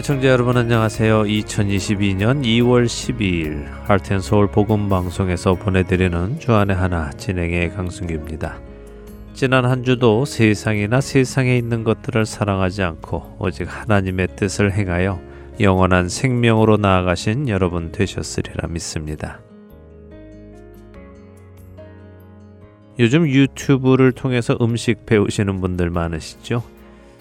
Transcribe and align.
애청자 0.00 0.28
여러분 0.28 0.56
안녕하세요. 0.56 1.24
2022년 1.24 2.42
2월 2.42 2.86
12일 2.86 3.66
할텐서울 3.84 4.50
복음방송에서 4.50 5.56
보내드리는 5.56 6.38
주안의 6.38 6.74
하나 6.74 7.10
진행의 7.10 7.74
강승규입니다. 7.74 8.58
지난 9.34 9.66
한 9.66 9.84
주도 9.84 10.24
세상이나 10.24 11.02
세상에 11.02 11.54
있는 11.58 11.84
것들을 11.84 12.24
사랑하지 12.24 12.82
않고 12.82 13.36
오직 13.40 13.64
하나님의 13.64 14.28
뜻을 14.36 14.72
행하여 14.72 15.20
영원한 15.60 16.08
생명으로 16.08 16.78
나아가신 16.78 17.50
여러분 17.50 17.92
되셨으리라 17.92 18.68
믿습니다. 18.68 19.40
요즘 22.98 23.28
유튜브를 23.28 24.12
통해서 24.12 24.56
음식 24.62 25.04
배우시는 25.04 25.60
분들 25.60 25.90
많으시죠? 25.90 26.62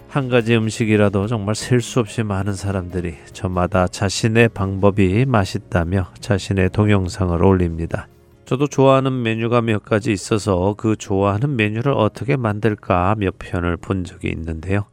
한 0.09 0.27
가지 0.27 0.55
음식이라도 0.55 1.27
정말 1.27 1.53
셀 1.53 1.81
수 1.81 1.99
없이 1.99 2.23
많은 2.23 2.53
사람들이 2.53 3.13
저마다 3.31 3.87
자신의 3.87 4.49
방법이 4.49 5.25
맛있다며 5.25 6.11
자신의 6.19 6.71
동영상을 6.71 7.43
올립니다. 7.43 8.07
저도 8.45 8.65
좋아하는 8.65 9.21
메뉴가 9.21 9.61
몇 9.61 9.85
가지 9.85 10.11
있어서 10.11 10.73
그 10.75 10.95
좋아하는 10.95 11.55
메뉴를 11.55 11.93
어떻게 11.93 12.37
만들까 12.37 13.13
몇 13.19 13.37
편을 13.37 13.77
본 13.77 14.03
적이 14.03 14.29
있는데요. 14.29 14.85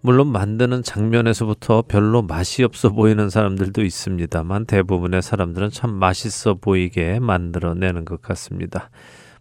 물론 0.00 0.32
만드는 0.32 0.82
장면에서부터 0.82 1.84
별로 1.86 2.22
맛이 2.22 2.64
없어 2.64 2.90
보이는 2.90 3.30
사람들도 3.30 3.82
있습니다만 3.82 4.66
대부분의 4.66 5.22
사람들은 5.22 5.70
참 5.70 5.92
맛있어 5.92 6.54
보이게 6.54 7.20
만들어내는 7.20 8.04
것 8.04 8.20
같습니다. 8.20 8.90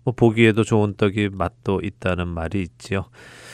뭐 0.03 0.13
보기에도 0.15 0.63
좋은 0.63 0.93
떡이 0.95 1.29
맛도 1.31 1.81
있다는 1.83 2.27
말이 2.27 2.61
있지요. 2.61 3.05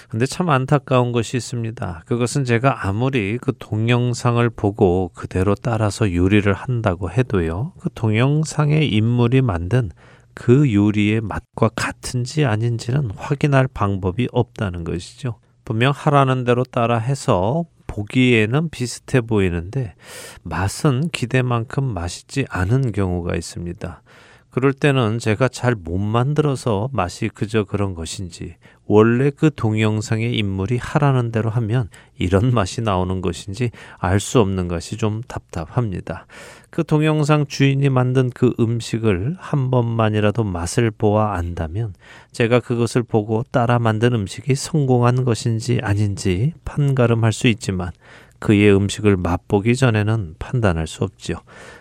근데 0.09 0.25
참 0.25 0.49
안타까운 0.49 1.11
것이 1.11 1.37
있습니다. 1.37 2.03
그것은 2.05 2.45
제가 2.45 2.87
아무리 2.87 3.37
그 3.39 3.53
동영상을 3.57 4.47
보고 4.51 5.11
그대로 5.13 5.55
따라서 5.55 6.13
요리를 6.13 6.51
한다고 6.53 7.09
해도요. 7.09 7.73
그 7.79 7.89
동영상의 7.95 8.89
인물이 8.89 9.41
만든 9.41 9.89
그 10.33 10.73
요리의 10.73 11.21
맛과 11.21 11.69
같은지 11.75 12.45
아닌지는 12.45 13.11
확인할 13.15 13.67
방법이 13.73 14.27
없다는 14.31 14.83
것이죠. 14.83 15.39
분명 15.63 15.91
하라는 15.95 16.43
대로 16.43 16.63
따라 16.63 16.99
해서 16.99 17.63
보기에는 17.87 18.69
비슷해 18.69 19.21
보이는데 19.21 19.95
맛은 20.43 21.09
기대만큼 21.09 21.83
맛있지 21.83 22.45
않은 22.49 22.91
경우가 22.91 23.35
있습니다. 23.35 24.01
그럴 24.49 24.73
때는 24.73 25.19
제가 25.19 25.47
잘 25.47 25.75
못 25.75 25.97
만들어서 25.97 26.89
맛이 26.93 27.29
그저 27.29 27.63
그런 27.63 27.93
것인지 27.93 28.55
원래 28.87 29.31
그 29.31 29.49
동영상의 29.53 30.37
인물이 30.37 30.77
하라는 30.77 31.31
대로 31.31 31.49
하면 31.49 31.89
이런 32.17 32.53
맛이 32.53 32.81
나오는 32.81 33.21
것인지 33.21 33.71
알 33.97 34.19
수 34.19 34.39
없는 34.39 34.67
것이 34.67 34.97
좀 34.97 35.21
답답합니다. 35.27 36.25
그 36.69 36.83
동영상 36.83 37.45
주인이 37.47 37.87
만든 37.89 38.29
그 38.29 38.53
음식을 38.59 39.37
한 39.39 39.71
번만이라도 39.71 40.43
맛을 40.43 40.91
보아 40.91 41.35
안다면 41.35 41.93
제가 42.31 42.59
그것을 42.59 43.03
보고 43.03 43.43
따라 43.51 43.79
만든 43.79 44.13
음식이 44.13 44.55
성공한 44.55 45.23
것인지 45.25 45.79
아닌지 45.81 46.53
판가름할 46.65 47.33
수 47.33 47.47
있지만 47.47 47.91
그의 48.39 48.75
음식을 48.75 49.17
맛보기 49.17 49.75
전에는 49.75 50.35
판단할 50.37 50.87
수 50.87 51.03
없지요. 51.03 51.37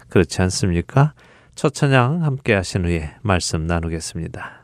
그렇지 0.08 0.40
않습니까? 0.42 1.14
첫 1.54 1.74
찬양 1.74 2.22
함께 2.24 2.54
하신 2.54 2.84
후에 2.84 3.14
말씀 3.22 3.66
나누겠습니다. 3.66 4.63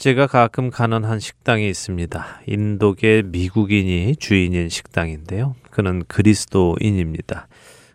제가 0.00 0.28
가끔 0.28 0.70
가는 0.70 1.04
한 1.04 1.20
식당이 1.20 1.68
있습니다. 1.68 2.24
인도계 2.46 3.20
미국인이 3.26 4.16
주인인 4.16 4.70
식당인데요. 4.70 5.56
그는 5.70 6.04
그리스도인입니다. 6.08 7.48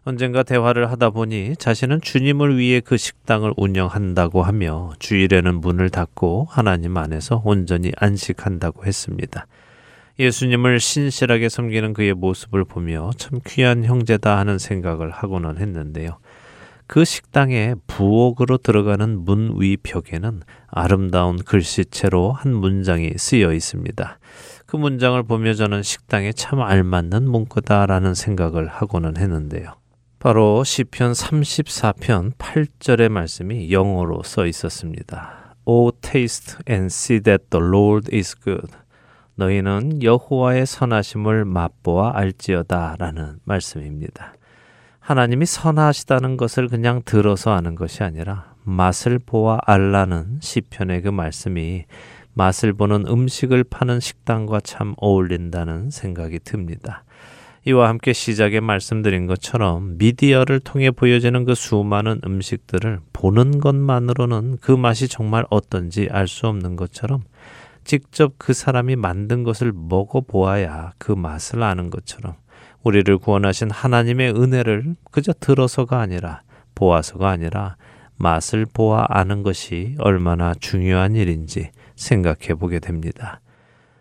언젠가 0.04 0.44
대화를 0.44 0.92
하다 0.92 1.10
보니 1.10 1.56
자신은 1.58 2.02
주님을 2.02 2.60
위해 2.60 2.80
그 2.80 2.96
식당을 2.96 3.56
운영한다고 3.58 4.44
하며 4.44 4.94
주일에는 5.00 5.56
문을 5.56 5.90
닫고 5.90 6.46
하나님 6.48 6.96
안에서 6.96 7.42
온전히 7.44 7.92
안식한다고 7.98 8.86
했습니다. 8.86 9.48
예수님을 10.20 10.80
신실하게 10.80 11.50
섬기는 11.50 11.94
그의 11.94 12.14
모습을 12.14 12.66
보며 12.66 13.10
참 13.18 13.40
귀한 13.48 13.84
형제다 13.84 14.38
하는 14.38 14.60
생각을 14.60 15.10
하고는 15.10 15.58
했는데요. 15.58 16.20
그 16.88 17.04
식당에 17.04 17.76
부엌으로 17.88 18.58
들어가는 18.58 19.26
문 19.26 19.56
위 19.58 19.78
벽에는 19.78 20.42
아름다운 20.68 21.38
글씨체로 21.38 22.32
한 22.32 22.54
문장이 22.54 23.14
쓰여 23.18 23.54
있습니다. 23.54 24.20
그 24.66 24.76
문장을 24.78 25.22
보며 25.24 25.54
저는 25.54 25.84
식당에 25.84 26.32
참 26.34 26.62
알맞는 26.62 27.30
문구다라는 27.30 28.14
생각을 28.14 28.68
하고는 28.68 29.18
했는데요. 29.18 29.74
바로 30.20 30.64
시편 30.64 31.14
34편 31.14 32.34
8절의 32.38 33.10
말씀이 33.10 33.72
영어로 33.72 34.24
써 34.24 34.46
있었습니다. 34.46 35.56
O 35.66 35.92
taste 36.02 36.56
and 36.70 36.88
see 36.88 37.20
that 37.22 37.46
the 37.50 37.64
Lord 37.66 38.16
is 38.16 38.36
good. 38.40 38.68
너희는 39.36 40.02
여호와의 40.02 40.66
선하심을 40.66 41.46
맛보아 41.46 42.14
알지어다라는 42.16 43.40
말씀입니다. 43.44 44.34
하나님이 45.06 45.46
선하시다는 45.46 46.36
것을 46.36 46.68
그냥 46.68 47.04
들어서 47.06 47.52
아는 47.52 47.76
것이 47.76 48.02
아니라 48.02 48.56
맛을 48.64 49.20
보아 49.20 49.60
알라는 49.64 50.40
시편의 50.42 51.04
그 51.04 51.10
말씀이 51.10 51.84
맛을 52.34 52.74
보는 52.74 53.06
음식을 53.08 53.66
파는 53.66 54.00
식당과 54.00 54.62
참 54.62 54.96
어울린다는 54.98 55.92
생각이 55.92 56.40
듭니다. 56.40 57.04
이와 57.68 57.90
함께 57.90 58.14
시작에 58.14 58.62
말씀드린 58.62 59.28
것처럼 59.28 60.00
미디어를 60.00 60.60
통해 60.62 60.90
보여지는 60.90 61.46
그 61.46 61.54
수많은 61.54 62.22
음식들을 62.26 63.02
보는 63.14 63.60
것만으로는 63.60 64.58
그 64.60 64.72
맛이 64.72 65.08
정말 65.08 65.46
어떤지 65.52 66.10
알 66.12 66.28
수 66.28 66.48
없는 66.48 66.78
것처럼 66.78 67.22
직접 67.84 68.34
그 68.40 68.54
사람이 68.54 68.96
만든 68.96 69.44
것을 69.44 69.72
먹어보아야 69.72 70.94
그 70.98 71.12
맛을 71.12 71.62
아는 71.62 71.92
것처럼 71.92 72.34
우리를 72.86 73.18
구원하신 73.18 73.72
하나님의 73.72 74.32
은혜를 74.36 74.96
그저 75.12 75.34
들어서가 75.34 76.00
아니라 76.00 76.44
보아서가 76.76 77.30
아니라 77.30 77.78
맛을 78.18 78.66
보아 78.72 79.08
아는 79.10 79.42
것이 79.42 79.96
얼마나 80.00 80.54
중요한 80.54 81.16
일인지 81.16 81.72
생각해 81.96 82.54
보게 82.60 82.80
됩니다. 82.80 83.42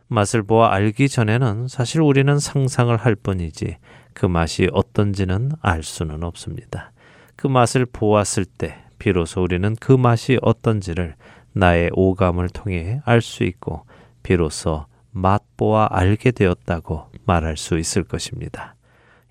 맛을 0.08 0.42
보아 0.42 0.72
알기 0.72 1.08
전에는 1.08 1.66
사실 1.66 2.02
우리는 2.02 2.38
상상을 2.38 2.94
할 2.94 3.14
뿐이지 3.14 3.78
그 4.12 4.26
맛이 4.26 4.68
어떤지는 4.72 5.52
알 5.62 5.82
수는 5.82 6.22
없습니다. 6.22 6.92
그 7.36 7.46
맛을 7.46 7.86
보았을 7.86 8.44
때 8.44 8.76
비로소 8.98 9.42
우리는 9.42 9.74
그 9.80 9.92
맛이 9.92 10.38
어떤지를 10.42 11.14
나의 11.52 11.88
오감을 11.94 12.50
통해 12.50 13.00
알 13.06 13.22
수 13.22 13.44
있고 13.44 13.86
비로소 14.22 14.84
맛보아 15.12 15.88
알게 15.90 16.32
되었다고 16.32 17.10
말할 17.24 17.56
수 17.56 17.78
있을 17.78 18.04
것입니다. 18.04 18.73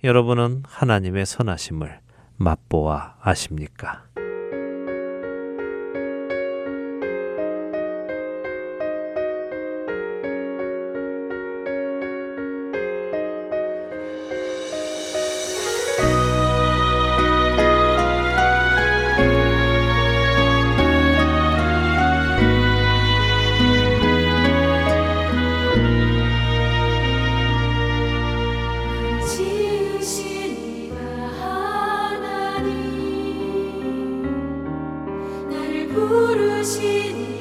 여러분은 0.04 0.64
하나님의 0.66 1.24
선하심을 1.24 1.98
맛보아 2.36 3.14
아십니까? 3.22 4.04
心。 36.64 37.33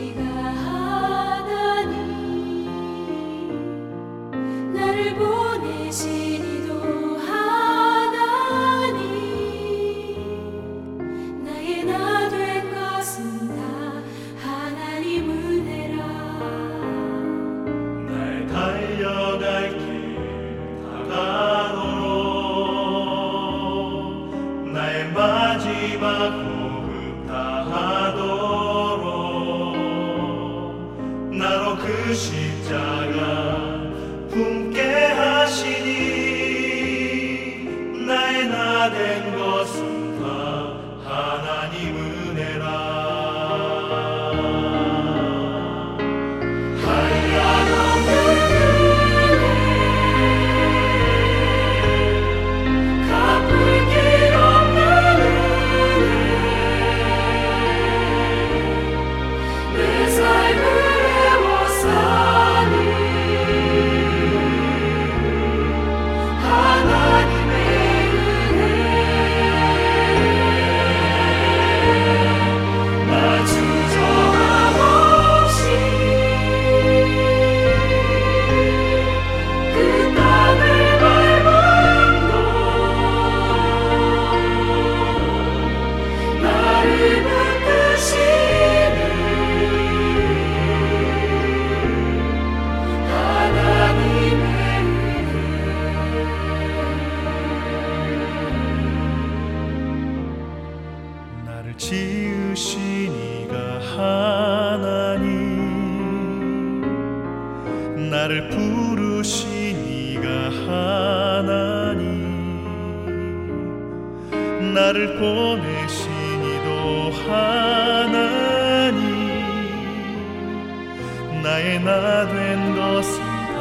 된 122.53 122.75
것이다 122.75 123.57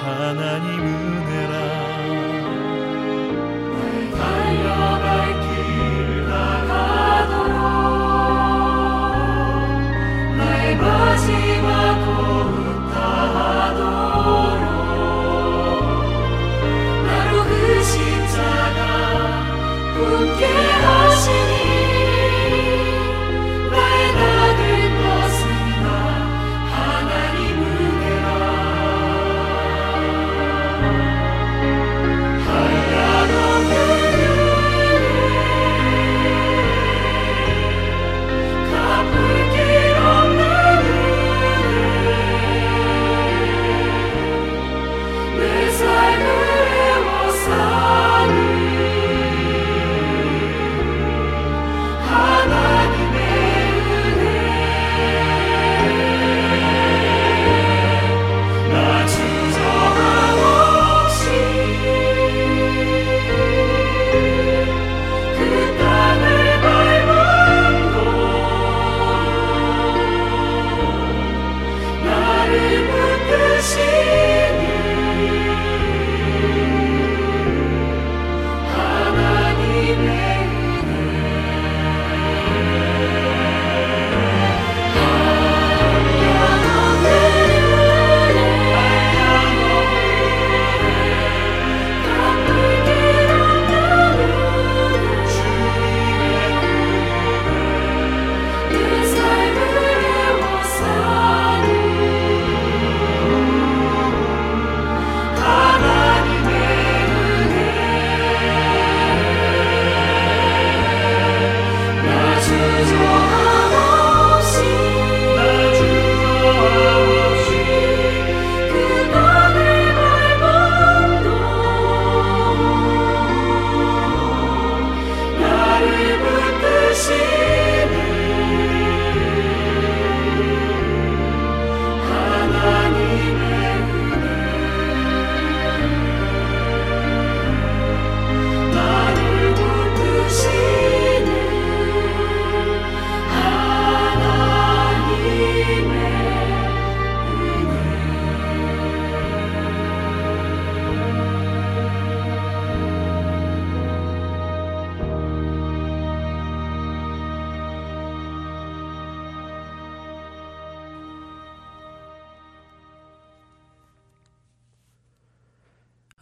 하나님 0.00 0.80
은혜라. 0.80 1.54
달려갈 4.16 5.04
길 5.42 6.26
나가도록 6.26 7.58
나의 10.38 10.76
마지막 10.76 11.68
호흡 12.06 12.56
다하도록. 12.94 13.84
나로 17.04 17.32
그 17.44 17.52
십자가 17.84 18.80
품게 19.94 20.42
하시오 20.46 21.45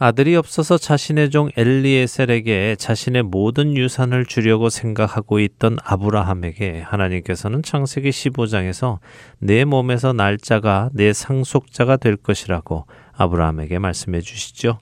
아들이 0.07 0.35
없어서 0.35 0.77
자신의 0.77 1.31
종 1.31 1.49
엘리에셀에게 1.57 2.75
자신의 2.77 3.23
모든 3.23 3.75
유산을 3.75 4.27
주려고 4.27 4.69
생각하고 4.69 5.39
있던 5.39 5.77
아브라함에게 5.83 6.81
하나님께서는 6.81 7.63
창세기 7.63 8.11
15장에서 8.11 8.99
내 9.39 9.65
몸에서 9.65 10.13
날짜가 10.13 10.91
내 10.93 11.11
상속자가 11.11 11.97
될 11.97 12.17
것이라고 12.17 12.85
아브라함에게 13.13 13.79
말씀해 13.79 14.21
주시죠. 14.21 14.77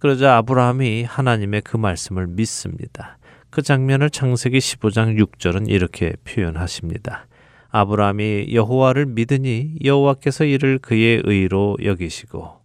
그러자 0.00 0.36
아브라함이 0.36 1.04
하나님의 1.04 1.62
그 1.62 1.78
말씀을 1.78 2.26
믿습니다. 2.26 3.16
그 3.48 3.62
장면을 3.62 4.10
창세기 4.10 4.58
15장 4.58 5.18
6절은 5.18 5.70
이렇게 5.70 6.12
표현하십니다. 6.24 7.26
아브라함이 7.70 8.48
여호와를 8.52 9.06
믿으니 9.06 9.76
여호와께서 9.82 10.44
이를 10.44 10.78
그의 10.78 11.22
의로 11.24 11.78
여기시고 11.82 12.57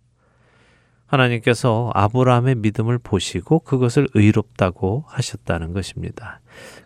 하나님께서 1.14 1.92
아브라함의 1.94 2.56
믿음을 2.56 2.98
보시고 2.98 3.60
그것을 3.60 4.08
의롭다고 4.14 5.06
하셨다는 5.08 5.74
것입니다. 5.74 6.42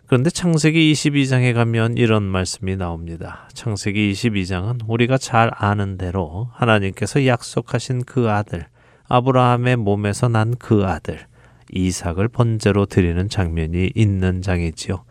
그런데 0.06 0.30
창세기 0.30 0.92
22장에 0.92 1.54
가면 1.54 1.96
이런 1.96 2.24
말씀이 2.24 2.76
나옵니다. 2.76 3.48
창세기 3.54 4.12
22장은 4.12 4.82
우리가 4.86 5.18
잘 5.18 5.50
아는 5.54 5.96
대로 5.96 6.50
하나님께서 6.52 7.26
약속하신 7.26 8.04
그 8.04 8.30
아들 8.30 8.66
아브라함의 9.08 9.76
몸에서 9.76 10.28
난 10.28 10.54
그 10.58 10.84
아들 10.84 11.20
이삭을 11.72 12.28
번제로 12.28 12.86
드리는 12.86 13.28
장면이 13.28 13.92
있는 13.94 14.42
장이지요. 14.42 15.04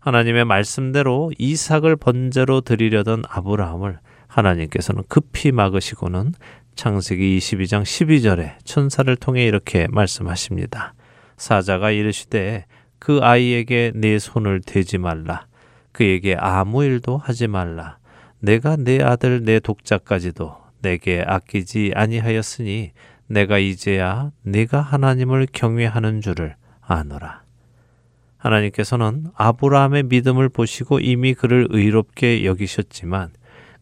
하나님의 0.00 0.44
말씀대로 0.44 1.32
이삭을 1.38 1.96
번제로 1.96 2.60
드리려던 2.60 3.24
아브라함을 3.28 3.98
하나님께서는 4.28 5.02
급히 5.08 5.52
막으시고는 5.52 6.32
창세기 6.78 7.38
22장 7.38 7.82
12절에 7.82 8.52
천사를 8.62 9.16
통해 9.16 9.44
이렇게 9.44 9.88
말씀하십니다. 9.90 10.94
사자가 11.36 11.90
이르시되 11.90 12.66
그 13.00 13.18
아이에게 13.20 13.90
내 13.96 14.20
손을 14.20 14.60
대지 14.60 14.96
말라. 14.96 15.48
그에게 15.90 16.36
아무 16.38 16.84
일도 16.84 17.18
하지 17.18 17.48
말라. 17.48 17.98
내가 18.38 18.76
내 18.76 19.02
아들 19.02 19.42
내 19.42 19.58
독자까지도 19.58 20.56
내게 20.80 21.24
아끼지 21.26 21.94
아니하였으니 21.96 22.92
내가 23.26 23.58
이제야 23.58 24.30
네가 24.42 24.80
하나님을 24.80 25.48
경외하는 25.52 26.20
줄을 26.20 26.54
아노라. 26.80 27.42
하나님께서는 28.36 29.26
아브라함의 29.34 30.04
믿음을 30.04 30.48
보시고 30.48 31.00
이미 31.00 31.34
그를 31.34 31.66
의롭게 31.70 32.44
여기셨지만 32.44 33.30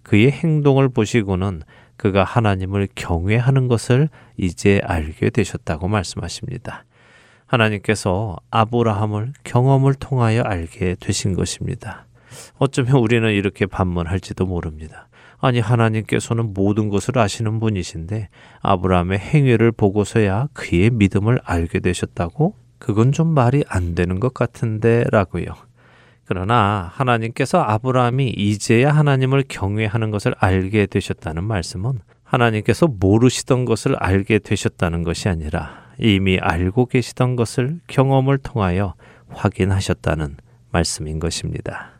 그의 0.02 0.30
행동을 0.30 0.88
보시고는 0.88 1.60
그가 1.96 2.24
하나님을 2.24 2.88
경외하는 2.94 3.68
것을 3.68 4.08
이제 4.36 4.80
알게 4.84 5.30
되셨다고 5.30 5.88
말씀하십니다. 5.88 6.84
하나님께서 7.46 8.36
아브라함을 8.50 9.32
경험을 9.44 9.94
통하여 9.94 10.42
알게 10.42 10.96
되신 11.00 11.34
것입니다. 11.34 12.06
어쩌면 12.58 12.96
우리는 12.96 13.30
이렇게 13.32 13.66
반문할지도 13.66 14.46
모릅니다. 14.46 15.08
아니 15.38 15.60
하나님께서는 15.60 16.54
모든 16.54 16.88
것을 16.88 17.18
아시는 17.18 17.60
분이신데 17.60 18.28
아브라함의 18.60 19.18
행위를 19.18 19.72
보고서야 19.72 20.48
그의 20.52 20.90
믿음을 20.90 21.38
알게 21.44 21.80
되셨다고? 21.80 22.54
그건 22.78 23.12
좀 23.12 23.28
말이 23.28 23.64
안 23.68 23.94
되는 23.94 24.20
것 24.20 24.34
같은데라고요. 24.34 25.46
그러나 26.26 26.90
하나님께서 26.94 27.62
아브라함이 27.62 28.30
이제야 28.30 28.90
하나님을 28.90 29.44
경외하는 29.48 30.10
것을 30.10 30.34
알게 30.38 30.86
되셨다는 30.86 31.44
말씀은 31.44 32.00
하나님께서 32.24 32.88
모르시던 32.88 33.64
것을 33.64 33.94
알게 33.96 34.40
되셨다는 34.40 35.04
것이 35.04 35.28
아니라 35.28 35.86
이미 35.98 36.38
알고 36.38 36.86
계시던 36.86 37.36
것을 37.36 37.80
경험을 37.86 38.38
통하여 38.38 38.94
확인하셨다는 39.28 40.36
말씀인 40.72 41.20
것입니다. 41.20 41.95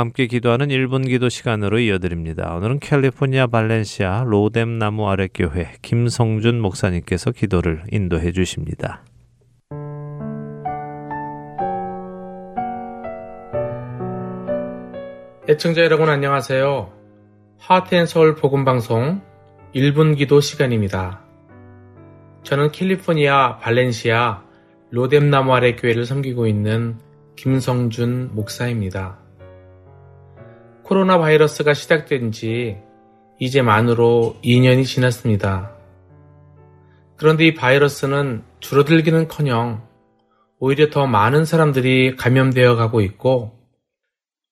함께 0.00 0.26
기도하는 0.26 0.68
1분 0.68 1.06
기도 1.06 1.28
시간으로 1.28 1.78
이어드립니다. 1.78 2.54
오늘은 2.54 2.80
캘리포니아 2.80 3.46
발렌시아 3.46 4.24
로뎀 4.26 4.78
나무 4.78 5.08
아래 5.08 5.28
교회 5.32 5.72
김성준 5.82 6.60
목사님께서 6.60 7.30
기도를 7.30 7.84
인도해 7.92 8.32
주십니다. 8.32 9.04
애청자 15.48 15.82
여러분 15.82 16.08
안녕하세요. 16.08 16.92
하트앤서울 17.58 18.36
복음방송 18.36 19.20
1분 19.74 20.16
기도 20.16 20.40
시간입니다. 20.40 21.22
저는 22.42 22.72
캘리포니아 22.72 23.58
발렌시아 23.58 24.42
로뎀나무 24.90 25.52
아래 25.54 25.76
교회를 25.76 26.06
섬기고 26.06 26.46
있는 26.46 26.98
김성준 27.36 28.30
목사입니다. 28.32 29.19
코로나 30.90 31.18
바이러스가 31.18 31.72
시작된 31.72 32.32
지 32.32 32.76
이제 33.38 33.62
만으로 33.62 34.36
2년이 34.42 34.84
지났습니다. 34.84 35.72
그런데 37.16 37.46
이 37.46 37.54
바이러스는 37.54 38.42
줄어들기는 38.58 39.28
커녕 39.28 39.86
오히려 40.58 40.90
더 40.90 41.06
많은 41.06 41.44
사람들이 41.44 42.16
감염되어 42.16 42.74
가고 42.74 43.02
있고 43.02 43.56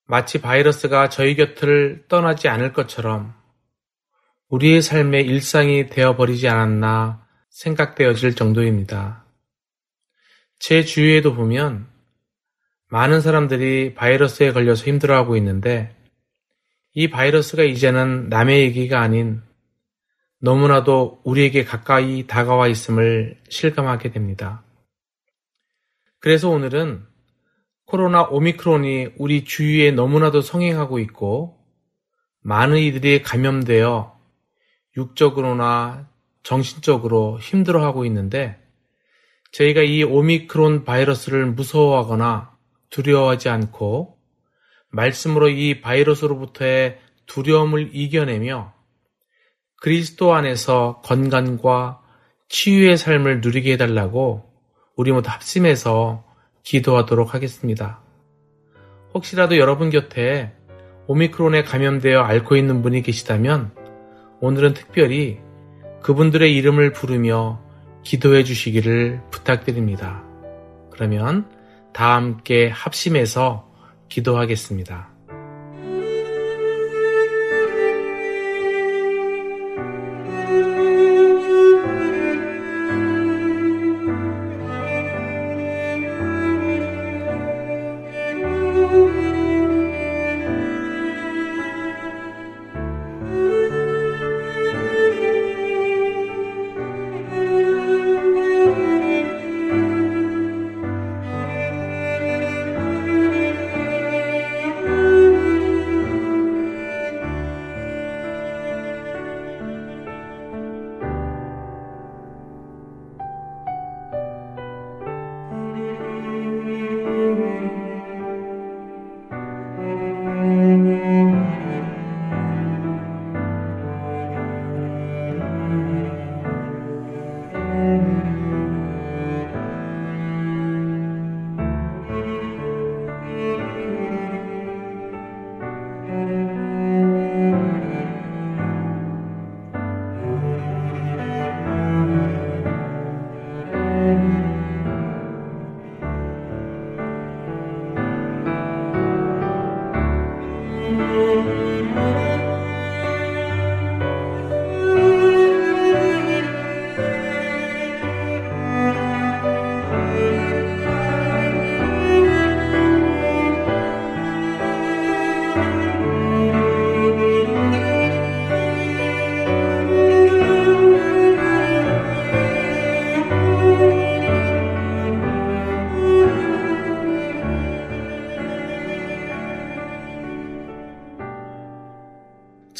마치 0.06 0.40
바이러스가 0.40 1.08
저희 1.08 1.34
곁을 1.34 2.04
떠나지 2.06 2.46
않을 2.46 2.72
것처럼 2.72 3.34
우리의 4.48 4.80
삶의 4.80 5.26
일상이 5.26 5.88
되어버리지 5.88 6.48
않았나 6.48 7.26
생각되어질 7.50 8.36
정도입니다. 8.36 9.24
제 10.60 10.84
주위에도 10.84 11.34
보면 11.34 11.88
많은 12.90 13.22
사람들이 13.22 13.94
바이러스에 13.94 14.52
걸려서 14.52 14.84
힘들어하고 14.84 15.36
있는데 15.36 15.97
이 17.00 17.10
바이러스가 17.10 17.62
이제는 17.62 18.28
남의 18.28 18.60
얘기가 18.62 19.00
아닌 19.00 19.40
너무나도 20.40 21.20
우리에게 21.22 21.62
가까이 21.62 22.26
다가와 22.26 22.66
있음을 22.66 23.38
실감하게 23.48 24.10
됩니다. 24.10 24.64
그래서 26.18 26.50
오늘은 26.50 27.06
코로나 27.84 28.24
오미크론이 28.24 29.10
우리 29.16 29.44
주위에 29.44 29.92
너무나도 29.92 30.40
성행하고 30.40 30.98
있고 30.98 31.64
많은 32.40 32.78
이들이 32.78 33.22
감염되어 33.22 34.18
육적으로나 34.96 36.10
정신적으로 36.42 37.38
힘들어하고 37.38 38.06
있는데 38.06 38.60
저희가 39.52 39.82
이 39.82 40.02
오미크론 40.02 40.82
바이러스를 40.82 41.46
무서워하거나 41.46 42.58
두려워하지 42.90 43.50
않고 43.50 44.17
말씀으로 44.90 45.48
이 45.48 45.80
바이러스로부터의 45.80 46.98
두려움을 47.26 47.90
이겨내며 47.92 48.72
그리스도 49.80 50.34
안에서 50.34 51.00
건강과 51.04 52.00
치유의 52.48 52.96
삶을 52.96 53.40
누리게 53.40 53.72
해달라고 53.72 54.44
우리 54.96 55.12
모두 55.12 55.28
합심해서 55.30 56.24
기도하도록 56.62 57.34
하겠습니다. 57.34 58.00
혹시라도 59.14 59.56
여러분 59.58 59.90
곁에 59.90 60.52
오미크론에 61.06 61.62
감염되어 61.62 62.20
앓고 62.22 62.56
있는 62.56 62.82
분이 62.82 63.02
계시다면 63.02 63.72
오늘은 64.40 64.74
특별히 64.74 65.38
그분들의 66.02 66.54
이름을 66.54 66.92
부르며 66.92 67.62
기도해 68.02 68.44
주시기를 68.44 69.20
부탁드립니다. 69.30 70.22
그러면 70.90 71.48
다 71.92 72.14
함께 72.14 72.68
합심해서 72.68 73.67
기도하겠습니다. 74.08 75.17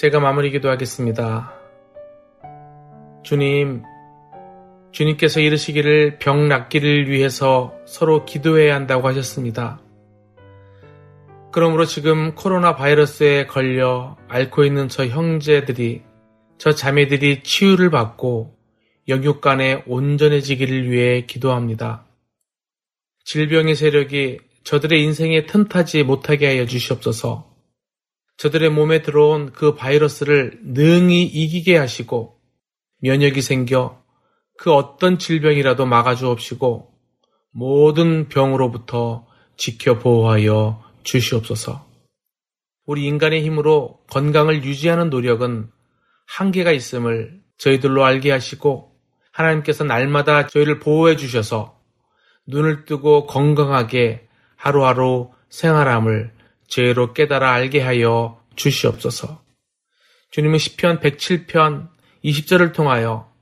제가 0.00 0.20
마무리 0.20 0.52
기도하겠습니다. 0.52 1.52
주님, 3.24 3.82
주님께서 4.92 5.40
이르시기를 5.40 6.20
병 6.20 6.46
낫기를 6.46 7.10
위해서 7.10 7.74
서로 7.84 8.24
기도해야 8.24 8.76
한다고 8.76 9.08
하셨습니다. 9.08 9.82
그러므로 11.50 11.84
지금 11.84 12.36
코로나 12.36 12.76
바이러스에 12.76 13.46
걸려 13.46 14.16
앓고 14.28 14.64
있는 14.64 14.86
저 14.86 15.04
형제들이, 15.04 16.02
저 16.58 16.70
자매들이 16.70 17.42
치유를 17.42 17.90
받고 17.90 18.56
영육간에 19.08 19.82
온전해지기를 19.84 20.92
위해 20.92 21.26
기도합니다. 21.26 22.06
질병의 23.24 23.74
세력이 23.74 24.38
저들의 24.62 25.02
인생에 25.02 25.46
틈타지 25.46 26.04
못하게 26.04 26.46
하여 26.46 26.66
주시옵소서. 26.66 27.47
저들의 28.38 28.70
몸에 28.70 29.02
들어온 29.02 29.52
그 29.52 29.74
바이러스를 29.74 30.60
능히 30.62 31.24
이기게 31.24 31.76
하시고 31.76 32.38
면역이 33.00 33.42
생겨 33.42 34.02
그 34.56 34.72
어떤 34.72 35.18
질병이라도 35.18 35.86
막아주옵시고 35.86 36.92
모든 37.50 38.28
병으로부터 38.28 39.26
지켜 39.56 39.98
보호하여 39.98 40.82
주시옵소서. 41.02 41.84
우리 42.86 43.06
인간의 43.06 43.42
힘으로 43.42 44.00
건강을 44.10 44.64
유지하는 44.64 45.10
노력은 45.10 45.70
한계가 46.26 46.70
있음을 46.70 47.40
저희들로 47.58 48.04
알게 48.04 48.30
하시고 48.30 48.92
하나님께서 49.32 49.82
날마다 49.82 50.46
저희를 50.46 50.78
보호해 50.78 51.16
주셔서 51.16 51.80
눈을 52.46 52.84
뜨고 52.84 53.26
건강하게 53.26 54.28
하루하루 54.56 55.30
생활함을 55.48 56.37
죄로 56.68 57.12
깨달아 57.14 57.50
알게 57.52 57.80
하여 57.80 58.40
주시옵소서. 58.54 59.42
주님은 60.30 60.58
시편 60.58 61.00
107편 61.00 61.88
20절을 62.24 62.74
통하여 62.74 63.32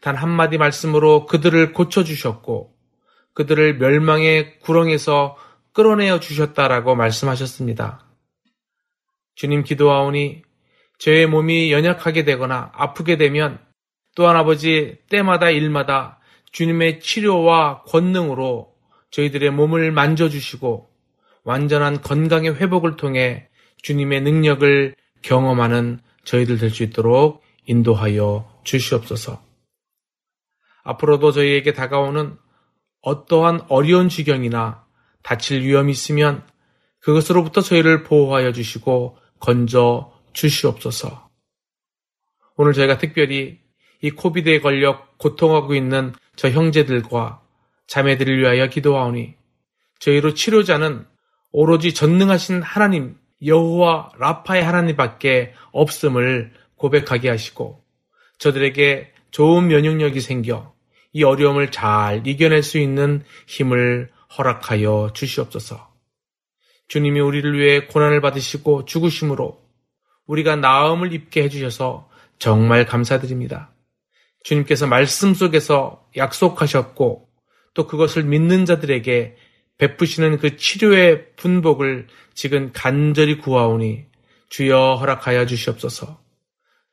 단 0.00 0.16
한마디 0.16 0.58
말씀으로 0.58 1.26
그들을 1.26 1.72
고쳐 1.72 2.02
주셨고 2.02 2.74
그들을 3.34 3.78
멸망의 3.78 4.58
구렁에서 4.58 5.36
끌어내어 5.72 6.20
주셨다라고 6.20 6.96
말씀하셨습니다. 6.96 8.04
주님 9.36 9.62
기도하오니 9.62 10.42
저의 10.98 11.26
몸이 11.26 11.72
연약하게 11.72 12.24
되거나 12.24 12.70
아프게 12.74 13.16
되면 13.16 13.58
또한 14.14 14.36
아버지 14.36 14.98
때마다 15.08 15.50
일마다 15.50 16.20
주님의 16.50 17.00
치료와 17.00 17.84
권능으로 17.84 18.74
저희들의 19.10 19.50
몸을 19.52 19.92
만져주시고 19.92 20.91
완전한 21.44 22.00
건강의 22.02 22.54
회복을 22.54 22.96
통해 22.96 23.48
주님의 23.82 24.22
능력을 24.22 24.94
경험하는 25.22 26.00
저희들 26.24 26.58
될 26.58 26.70
수 26.70 26.82
있도록 26.84 27.42
인도하여 27.66 28.60
주시옵소서. 28.64 29.42
앞으로도 30.84 31.32
저희에게 31.32 31.72
다가오는 31.72 32.36
어떠한 33.02 33.66
어려운 33.68 34.08
지경이나 34.08 34.84
다칠 35.22 35.62
위험이 35.62 35.92
있으면 35.92 36.44
그것으로부터 37.00 37.60
저희를 37.60 38.04
보호하여 38.04 38.52
주시고 38.52 39.18
건져 39.40 40.12
주시옵소서. 40.32 41.28
오늘 42.56 42.72
저희가 42.72 42.98
특별히 42.98 43.60
이 44.00 44.10
코비드에 44.10 44.60
걸려 44.60 45.06
고통하고 45.18 45.74
있는 45.74 46.12
저 46.36 46.50
형제들과 46.50 47.42
자매들을 47.86 48.38
위하여 48.38 48.68
기도하오니 48.68 49.34
저희로 49.98 50.34
치료자는 50.34 51.06
오로지 51.52 51.94
전능하신 51.94 52.62
하나님 52.62 53.16
여호와 53.44 54.12
라파의 54.18 54.64
하나님밖에 54.64 55.52
없음을 55.70 56.52
고백하게 56.76 57.28
하시고 57.28 57.82
저들에게 58.38 59.12
좋은 59.30 59.68
면역력이 59.68 60.20
생겨 60.20 60.72
이 61.12 61.24
어려움을 61.24 61.70
잘 61.70 62.26
이겨낼 62.26 62.62
수 62.62 62.78
있는 62.78 63.22
힘을 63.46 64.10
허락하여 64.36 65.10
주시옵소서. 65.14 65.92
주님이 66.88 67.20
우리를 67.20 67.58
위해 67.58 67.86
고난을 67.86 68.20
받으시고 68.20 68.86
죽으심으로 68.86 69.60
우리가 70.26 70.56
나음을 70.56 71.12
입게 71.12 71.42
해주셔서 71.42 72.08
정말 72.38 72.86
감사드립니다. 72.86 73.72
주님께서 74.44 74.86
말씀 74.86 75.34
속에서 75.34 76.06
약속하셨고 76.16 77.28
또 77.74 77.86
그것을 77.86 78.24
믿는 78.24 78.64
자들에게 78.64 79.36
베푸시는 79.82 80.38
그 80.38 80.56
치료의 80.56 81.32
분복을 81.34 82.06
지금 82.34 82.70
간절히 82.72 83.38
구하오니 83.38 84.04
주여 84.48 84.94
허락하여 85.00 85.44
주시옵소서. 85.46 86.20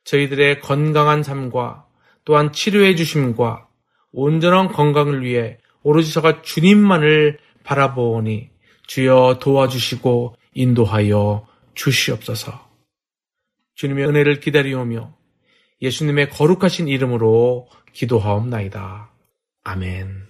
저희들의 0.02 0.60
건강한 0.60 1.22
삶과 1.22 1.86
또한 2.24 2.50
치료해 2.50 2.96
주심과 2.96 3.68
온전한 4.10 4.72
건강을 4.72 5.22
위해 5.24 5.58
오로지 5.84 6.12
저가 6.12 6.42
주님만을 6.42 7.38
바라보오니 7.62 8.50
주여 8.88 9.38
도와주시고 9.40 10.34
인도하여 10.54 11.46
주시옵소서. 11.74 12.68
주님의 13.76 14.04
은혜를 14.08 14.40
기다리오며 14.40 15.14
예수님의 15.80 16.30
거룩하신 16.30 16.88
이름으로 16.88 17.68
기도하옵나이다. 17.92 19.12
아멘. 19.62 20.29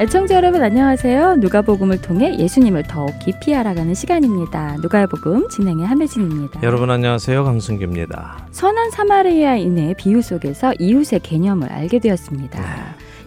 애청자 0.00 0.34
여러분 0.36 0.62
안녕하세요. 0.62 1.36
누가복음을 1.36 2.00
통해 2.00 2.34
예수님을 2.38 2.84
더욱 2.84 3.18
깊이 3.18 3.54
알아가는 3.54 3.92
시간입니다. 3.92 4.78
누가의 4.80 5.06
복음 5.08 5.46
진행의 5.50 5.86
함혜진입니다. 5.86 6.62
여러분 6.62 6.90
안녕하세요. 6.90 7.44
강승규입니다. 7.44 8.46
선한 8.50 8.92
사마리아인의 8.92 9.96
비유 9.98 10.22
속에서 10.22 10.72
이웃의 10.78 11.20
개념을 11.20 11.70
알게 11.70 11.98
되었습니다. 11.98 12.58
네. 12.62 12.66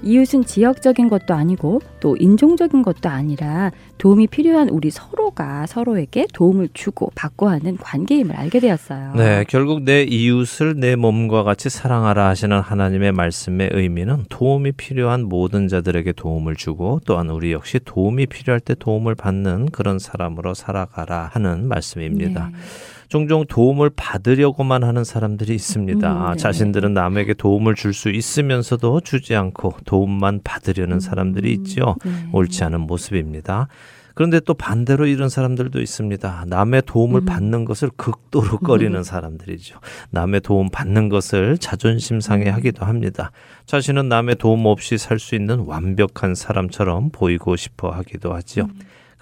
이웃은 0.04 0.46
지역적인 0.46 1.10
것도 1.10 1.34
아니고 1.34 1.82
또 2.00 2.18
인종적인 2.18 2.84
것도 2.84 3.10
아니라 3.10 3.72
도움이 3.98 4.28
필요한 4.28 4.70
우리 4.70 4.92
서로가 4.92 5.66
서로에게 5.66 6.28
도움을 6.34 6.70
주고 6.74 7.12
받고 7.16 7.48
하는 7.48 7.78
관계임을 7.78 8.36
알게 8.36 8.60
되었어요. 8.60 9.14
네, 9.16 9.46
결국 9.48 9.84
내 9.84 10.04
이웃을 10.04 10.80
내 10.80 10.96
몸과 10.96 11.44
같이 11.44 11.70
사랑하라 11.70 12.28
하시는 12.28 12.60
하나님의 12.60 13.14
말씀의 13.14 13.70
의미는 13.72 14.26
도움이 14.30 14.74
필요한 14.74 15.24
모든 15.24 15.68
자들에게 15.68 16.12
도움을 16.14 16.56
주고 16.56 17.00
또한 17.06 17.30
우리 17.30 17.52
역시 17.54 17.80
도움이 17.84 18.28
필요할 18.28 18.60
때 18.60 18.76
도움을 18.76 19.16
받는 19.16 19.68
그런 19.72 20.00
사람으로 20.00 20.54
살아가라 20.54 21.30
하는 21.32 21.68
말씀입니다. 21.68 22.50
네. 22.52 22.58
종종 23.14 23.46
도움을 23.46 23.92
받으려고만 23.96 24.84
하는 24.84 25.04
사람들이 25.04 25.54
있습니다. 25.54 26.30
음, 26.30 26.32
네. 26.32 26.36
자신들은 26.36 26.96
남에게 26.96 27.36
도움을 27.36 27.76
줄 27.76 27.94
수 27.94 28.10
있으면서도 28.10 29.02
주지 29.02 29.36
않고 29.36 29.76
도움만 29.86 30.40
받으려는 30.44 31.00
사람들이 31.00 31.54
있죠. 31.54 31.96
네. 32.04 32.12
옳지 32.32 32.64
않은 32.64 32.80
모습입니다. 32.82 33.68
그런데 34.16 34.40
또 34.40 34.56
반대로 34.56 35.06
이런 35.06 35.30
사람들도 35.30 35.80
있습니다. 35.80 36.46
남의 36.48 36.82
도움을 36.88 37.22
음. 37.22 37.26
받는 37.26 37.66
것을 37.66 37.92
극도로 37.96 38.58
꺼리는 38.58 39.04
사람들이죠. 39.04 39.78
남의 40.10 40.42
도움 40.42 40.72
받는 40.72 41.10
것을 41.10 41.60
자존심 41.60 42.20
상해하기도 42.20 42.84
합니다. 42.84 43.30
자신은 43.68 44.10
남의 44.10 44.38
도움 44.38 44.66
없이 44.66 44.98
살 44.98 45.20
수 45.20 45.36
있는 45.36 45.60
완벽한 45.60 46.34
사람처럼 46.34 47.12
보이고 47.12 47.56
싶어 47.58 47.92
하기도 47.92 48.34
하지요. 48.34 48.70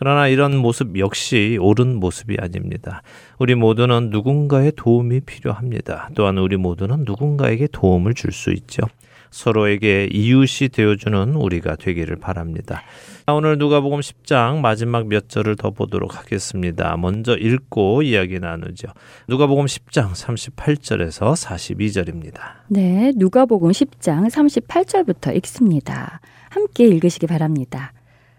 그러나 0.01 0.27
이런 0.27 0.57
모습 0.57 0.97
역시 0.97 1.59
옳은 1.61 1.97
모습이 1.97 2.37
아닙니다. 2.39 3.03
우리 3.37 3.53
모두는 3.53 4.09
누군가의 4.09 4.71
도움이 4.75 5.19
필요합니다. 5.19 6.09
또한 6.15 6.39
우리 6.39 6.57
모두는 6.57 7.03
누군가에게 7.05 7.67
도움을 7.71 8.15
줄 8.15 8.31
수 8.31 8.49
있죠. 8.49 8.81
서로에게 9.29 10.09
이웃이 10.11 10.69
되어주는 10.69 11.35
우리가 11.35 11.75
되기를 11.75 12.15
바랍니다. 12.15 12.81
자, 13.27 13.33
오늘 13.35 13.59
누가복음 13.59 13.99
10장 13.99 14.57
마지막 14.61 15.05
몇 15.05 15.29
절을 15.29 15.55
더 15.55 15.69
보도록 15.69 16.17
하겠습니다. 16.17 16.97
먼저 16.97 17.37
읽고 17.37 18.01
이야기 18.01 18.39
나누죠. 18.39 18.87
누가복음 19.27 19.65
10장 19.65 20.13
38절에서 20.13 21.35
42절입니다. 21.35 22.39
네, 22.69 23.11
누가복음 23.15 23.69
10장 23.69 24.31
38절부터 24.31 25.35
읽습니다. 25.35 26.21
함께 26.49 26.87
읽으시기 26.87 27.27
바랍니다. 27.27 27.93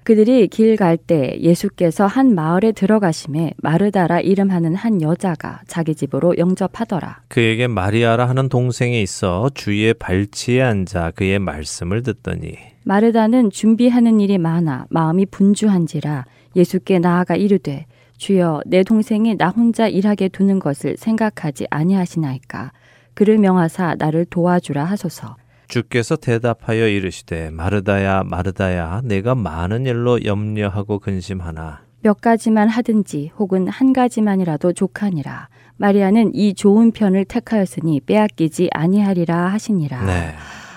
그들이 0.05 0.49
길 0.49 0.77
갈 0.77 0.97
때 0.97 1.38
예수께서 1.41 2.07
한 2.07 2.35
마을에 2.35 2.73
들어가심에 2.73 3.55
마르다라 3.59 4.21
이름하는 4.21 4.75
한 4.75 5.01
여자가 5.01 5.61
자기 5.69 5.95
집으로 5.95 6.37
영접하더라. 6.38 7.21
그에게 7.29 7.67
마리아라 7.69 8.29
하는 8.29 8.49
동생이 8.49 9.01
있어 9.03 9.51
주의 9.55 9.95
발치에 9.95 10.61
앉아 10.62 11.12
그의 11.15 11.38
말씀을 11.38 12.03
듣더니 12.03 12.55
마르다는 12.85 13.51
준비하는 13.51 14.19
일이 14.21 14.38
많아 14.38 14.87
마음이 14.91 15.27
분주한지라 15.27 16.27
예수께 16.57 16.99
나아가 16.99 17.37
이르되 17.37 17.87
주여 18.17 18.62
내 18.67 18.83
동생이 18.83 19.37
나 19.37 19.49
혼자 19.51 19.87
일하게 19.88 20.29
두는 20.29 20.59
것을 20.59 20.97
생각하지 20.97 21.67
아니하시나이까 21.71 22.73
그를 23.15 23.38
명하사 23.38 23.95
나를 23.99 24.25
도와주라 24.25 24.85
하소서 24.85 25.37
주께서 25.73 26.17
대답하여 26.17 26.87
이르시되 26.87 27.49
마르다야 27.49 28.25
마르다야 28.25 29.01
내가 29.05 29.35
많은 29.35 29.87
일로 29.87 30.23
염려하고 30.23 30.99
근심하나? 30.99 31.81
몇 32.03 32.21
가지만 32.21 32.69
하든지 32.69 33.31
혹은 33.38 33.69
한 33.69 33.94
가지만이라도 33.94 34.75
족하니라. 34.75 35.49
마리아는 35.79 36.35
이 36.35 36.53
좋은 36.53 36.90
편을 36.90 37.25
택하였으니 37.25 38.01
빼앗기지 38.01 38.69
아니하리라 38.71 39.46
하시니라. 39.46 40.05
네. 40.05 40.35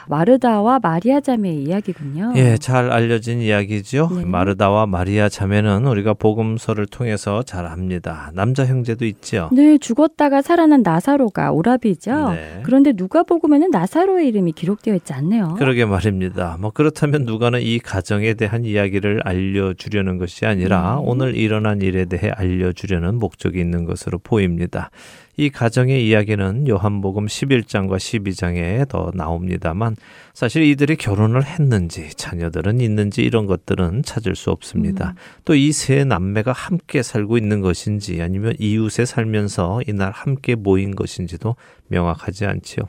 마르다와 0.08 0.80
마리아 0.82 1.20
자매의 1.20 1.64
이야기군요. 1.64 2.34
예, 2.36 2.58
잘 2.58 2.92
알려진 2.92 3.42
이야기죠. 3.42 4.10
네. 4.16 4.26
마르다와 4.26 4.86
마리아 4.86 5.30
자매는 5.30 5.86
우리가 5.86 6.14
복음서를 6.14 6.86
통해서 6.86 7.44
잘 7.44 7.66
압니다. 7.66 8.32
남자 8.34 8.66
형제도 8.66 9.06
있죠. 9.06 9.50
네, 9.52 9.78
죽었다가 9.78 10.42
살아난 10.42 10.82
나사로가 10.84 11.52
오라비죠. 11.52 12.30
네. 12.32 12.62
그런데 12.64 12.94
누가 12.94 13.24
복음에는 13.24 13.72
나사로의 13.72 14.28
이름이 14.28 14.54
기록되어 14.54 14.96
있지 14.96 15.14
않네요. 15.14 15.56
그러게 15.58 15.86
말입니다. 15.86 16.58
뭐 16.60 16.72
그렇다면 16.72 17.26
누가는 17.26 17.62
이 17.62 17.80
가정에 17.80 18.34
대한 18.34 18.66
이야기를 18.66 19.22
알려주려는 19.24 20.18
것이 20.18 20.46
아니라 20.46 20.96
네. 20.96 21.02
오늘 21.06 21.36
일어난 21.36 21.82
일에 21.82 22.06
대해 22.06 22.30
알려주려는 22.30 23.16
목적이 23.16 23.60
있는 23.60 23.86
것으로 23.86 24.20
보입니다. 24.20 24.90
이 25.38 25.50
가정의 25.50 26.08
이야기는 26.08 26.68
요한복음 26.68 27.26
11장과 27.26 27.98
12장에 27.98 28.88
더 28.88 29.12
나옵니다만 29.14 29.96
사실 30.34 30.64
이들이 30.64 30.96
결혼을 30.96 31.46
했는지 31.46 32.10
자녀들은 32.16 32.80
있는지 32.80 33.22
이런 33.24 33.46
것들은 33.46 34.04
찾을 34.04 34.36
수 34.36 34.52
없습니다. 34.52 35.14
또이 35.44 35.74
세 35.74 36.06
남매가 36.06 36.54
함께 36.54 37.04
살고 37.04 37.38
있는 37.38 37.60
것인지 37.60 38.22
아니면 38.22 38.54
이웃에 38.60 39.06
살면서 39.06 39.82
이날 39.88 40.12
함께 40.12 40.56
모인 40.56 40.96
것인지도 40.96 41.56
명확하지 41.88 42.46
않지요. 42.46 42.86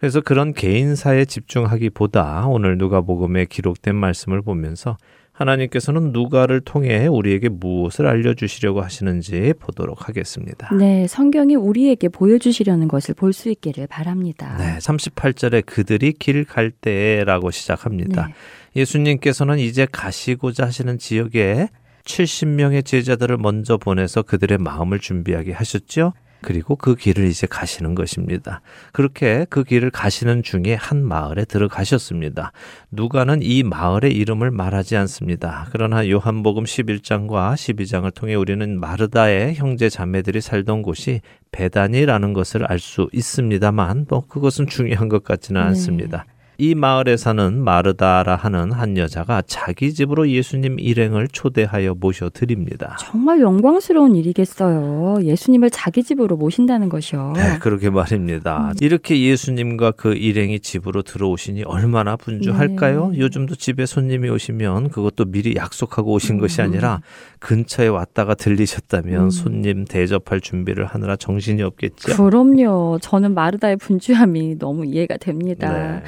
그래서 0.00 0.20
그런 0.20 0.52
개인사에 0.52 1.26
집중하기보다 1.26 2.46
오늘 2.48 2.76
누가복음에 2.76 3.44
기록된 3.44 3.94
말씀을 3.94 4.42
보면서 4.42 4.96
하나님께서는 5.32 6.12
누가를 6.12 6.60
통해 6.60 7.06
우리에게 7.06 7.48
무엇을 7.48 8.06
알려주시려고 8.06 8.82
하시는지 8.82 9.54
보도록 9.58 10.08
하겠습니다. 10.08 10.74
네, 10.74 11.06
성경이 11.06 11.54
우리에게 11.56 12.08
보여주시려는 12.08 12.88
것을 12.88 13.14
볼 13.14 13.32
수 13.32 13.48
있기를 13.48 13.86
바랍니다. 13.86 14.56
네, 14.58 14.76
38절에 14.78 15.64
그들이 15.64 16.12
길 16.12 16.44
갈 16.44 16.70
때라고 16.70 17.50
시작합니다. 17.50 18.26
네. 18.26 18.34
예수님께서는 18.76 19.58
이제 19.58 19.86
가시고자 19.90 20.66
하시는 20.66 20.98
지역에 20.98 21.68
70명의 22.04 22.84
제자들을 22.84 23.36
먼저 23.38 23.76
보내서 23.78 24.22
그들의 24.22 24.58
마음을 24.58 24.98
준비하게 24.98 25.52
하셨죠. 25.52 26.12
그리고 26.42 26.76
그 26.76 26.94
길을 26.94 27.26
이제 27.26 27.46
가시는 27.46 27.94
것입니다. 27.94 28.60
그렇게 28.92 29.46
그 29.48 29.64
길을 29.64 29.90
가시는 29.90 30.42
중에 30.42 30.74
한 30.74 31.02
마을에 31.02 31.46
들어가셨습니다. 31.46 32.52
누가는 32.90 33.38
이 33.42 33.62
마을의 33.62 34.12
이름을 34.14 34.50
말하지 34.50 34.96
않습니다. 34.98 35.66
그러나 35.72 36.08
요한복음 36.08 36.64
11장과 36.64 37.54
12장을 37.54 38.12
통해 38.14 38.34
우리는 38.34 38.78
마르다의 38.78 39.54
형제 39.54 39.88
자매들이 39.88 40.42
살던 40.42 40.82
곳이 40.82 41.22
베단이라는 41.52 42.32
것을 42.34 42.66
알 42.66 42.82
수 42.82 43.08
있습니다만 43.12 44.06
뭐 44.08 44.26
그것은 44.26 44.66
중요한 44.66 45.08
것 45.08 45.22
같지는 45.22 45.60
네. 45.60 45.68
않습니다. 45.68 46.26
이 46.62 46.76
마을에 46.76 47.16
사는 47.16 47.58
마르다라 47.58 48.36
하는 48.36 48.70
한 48.70 48.96
여자가 48.96 49.42
자기 49.48 49.92
집으로 49.92 50.30
예수님 50.30 50.78
일행을 50.78 51.26
초대하여 51.26 51.96
모셔 51.98 52.30
드립니다. 52.30 52.96
정말 53.00 53.40
영광스러운 53.40 54.14
일이겠어요. 54.14 55.24
예수님을 55.24 55.70
자기 55.70 56.04
집으로 56.04 56.36
모신다는 56.36 56.88
것이요. 56.88 57.32
네, 57.34 57.58
그러게 57.58 57.90
말입니다. 57.90 58.74
이렇게 58.80 59.20
예수님과 59.20 59.90
그 59.96 60.14
일행이 60.14 60.60
집으로 60.60 61.02
들어오시니 61.02 61.64
얼마나 61.64 62.14
분주할까요? 62.14 63.08
네. 63.08 63.18
요즘도 63.18 63.56
집에 63.56 63.84
손님이 63.84 64.28
오시면 64.28 64.90
그것도 64.90 65.32
미리 65.32 65.56
약속하고 65.56 66.12
오신 66.12 66.38
것이 66.38 66.62
아니라 66.62 67.00
근처에 67.40 67.88
왔다가 67.88 68.36
들리셨다면 68.36 69.24
음. 69.24 69.30
손님 69.30 69.84
대접할 69.84 70.40
준비를 70.40 70.86
하느라 70.86 71.16
정신이 71.16 71.60
없겠죠. 71.60 72.14
그럼요. 72.14 73.00
저는 73.02 73.34
마르다의 73.34 73.78
분주함이 73.78 74.60
너무 74.60 74.86
이해가 74.86 75.16
됩니다. 75.16 75.72
네. 75.72 76.02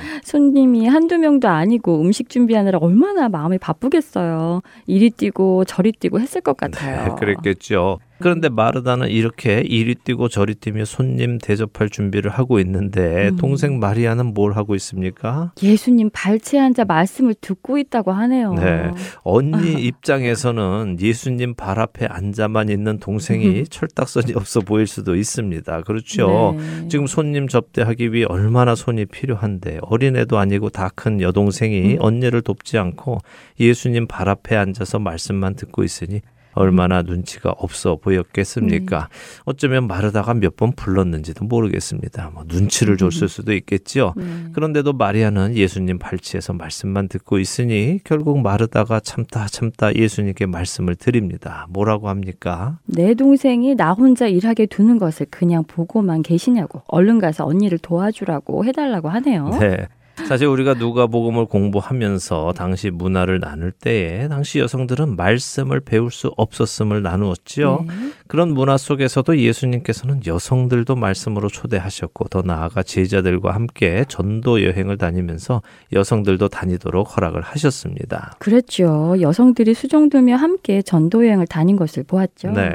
손님이 0.44 0.86
한두 0.86 1.16
명도 1.16 1.48
아니고 1.48 2.02
음식 2.02 2.28
준비하느라 2.28 2.78
얼마나 2.78 3.30
마음이 3.30 3.56
바쁘겠어요. 3.56 4.60
이리 4.86 5.08
뛰고 5.08 5.64
저리 5.64 5.90
뛰고 5.92 6.20
했을 6.20 6.42
것 6.42 6.56
같아요. 6.56 7.08
네, 7.08 7.14
그랬겠죠. 7.18 7.98
그런데 8.24 8.48
마르다는 8.48 9.10
이렇게 9.10 9.60
이리 9.60 9.94
뛰고 9.94 10.28
저리 10.30 10.54
뛰며 10.54 10.86
손님 10.86 11.36
대접할 11.36 11.90
준비를 11.90 12.30
하고 12.30 12.58
있는데 12.58 13.28
음. 13.28 13.36
동생 13.36 13.78
마리아는 13.78 14.32
뭘 14.32 14.52
하고 14.56 14.74
있습니까? 14.76 15.52
예수님 15.62 16.08
발치에 16.10 16.58
앉아 16.58 16.86
말씀을 16.86 17.34
듣고 17.38 17.76
있다고 17.76 18.12
하네요. 18.12 18.54
네. 18.54 18.90
언니 19.24 19.74
입장에서는 19.74 20.96
예수님 21.02 21.54
발 21.54 21.78
앞에 21.78 22.06
앉아만 22.06 22.70
있는 22.70 22.98
동생이 22.98 23.64
철딱선이 23.68 24.32
없어 24.36 24.60
보일 24.60 24.86
수도 24.86 25.16
있습니다. 25.16 25.82
그렇죠. 25.82 26.56
네. 26.58 26.88
지금 26.88 27.06
손님 27.06 27.46
접대하기 27.46 28.14
위해 28.14 28.24
얼마나 28.26 28.74
손이 28.74 29.04
필요한데 29.04 29.80
어린애도 29.82 30.38
아니고 30.38 30.70
다 30.70 30.88
큰 30.94 31.20
여동생이 31.20 31.94
음. 31.94 31.98
언니를 32.00 32.40
돕지 32.40 32.78
않고 32.78 33.18
예수님 33.60 34.06
발 34.06 34.30
앞에 34.30 34.56
앉아서 34.56 34.98
말씀만 34.98 35.56
듣고 35.56 35.84
있으니 35.84 36.22
얼마나 36.54 37.02
눈치가 37.02 37.50
없어 37.50 37.96
보였겠습니까? 37.96 39.08
어쩌면 39.44 39.86
마르다가 39.86 40.32
몇 40.34 40.54
번 40.56 40.70
불렀는지도 40.72 41.44
모르겠습니다. 41.46 42.30
뭐 42.32 42.44
눈치를 42.46 42.96
줬을 42.96 43.28
수도 43.28 43.52
있겠지요. 43.54 44.12
네. 44.16 44.24
그런데도 44.52 44.92
마리아는 44.92 45.56
예수님 45.56 45.98
발치에서 45.98 46.52
말씀만 46.52 47.08
듣고 47.08 47.40
있으니 47.40 47.98
결국 48.04 48.40
마르다가 48.40 49.00
참다 49.00 49.46
참다 49.48 49.94
예수님께 49.96 50.46
말씀을 50.46 50.94
드립니다. 50.94 51.66
뭐라고 51.70 52.08
합니까? 52.08 52.78
내 52.84 53.14
동생이 53.14 53.74
나 53.74 53.92
혼자 53.92 54.28
일하게 54.28 54.66
두는 54.66 54.98
것을 54.98 55.26
그냥 55.28 55.64
보고만 55.64 56.22
계시냐고 56.22 56.82
얼른 56.86 57.18
가서 57.18 57.44
언니를 57.46 57.78
도와주라고 57.78 58.64
해달라고 58.64 59.08
하네요. 59.08 59.48
네. 59.60 59.88
사실 60.28 60.46
우리가 60.46 60.74
누가복음을 60.74 61.46
공부하면서 61.46 62.54
당시 62.56 62.90
문화를 62.90 63.40
나눌 63.40 63.72
때에 63.72 64.28
당시 64.28 64.58
여성들은 64.58 65.16
말씀을 65.16 65.80
배울 65.80 66.10
수 66.10 66.32
없었음을 66.36 67.02
나누었지요. 67.02 67.84
네. 67.86 67.94
그런 68.34 68.52
문화 68.52 68.76
속에서도 68.76 69.38
예수님께서는 69.38 70.22
여성들도 70.26 70.96
말씀으로 70.96 71.48
초대하셨고 71.48 72.26
더 72.30 72.42
나아가 72.42 72.82
제자들과 72.82 73.54
함께 73.54 74.04
전도 74.08 74.64
여행을 74.64 74.98
다니면서 74.98 75.62
여성들도 75.92 76.48
다니도록 76.48 77.16
허락을 77.16 77.42
하셨습니다. 77.42 78.34
그랬죠. 78.40 79.14
여성들이 79.20 79.74
수정두며 79.74 80.34
함께 80.34 80.82
전도 80.82 81.24
여행을 81.24 81.46
다닌 81.46 81.76
것을 81.76 82.02
보았죠. 82.02 82.50
네. 82.50 82.72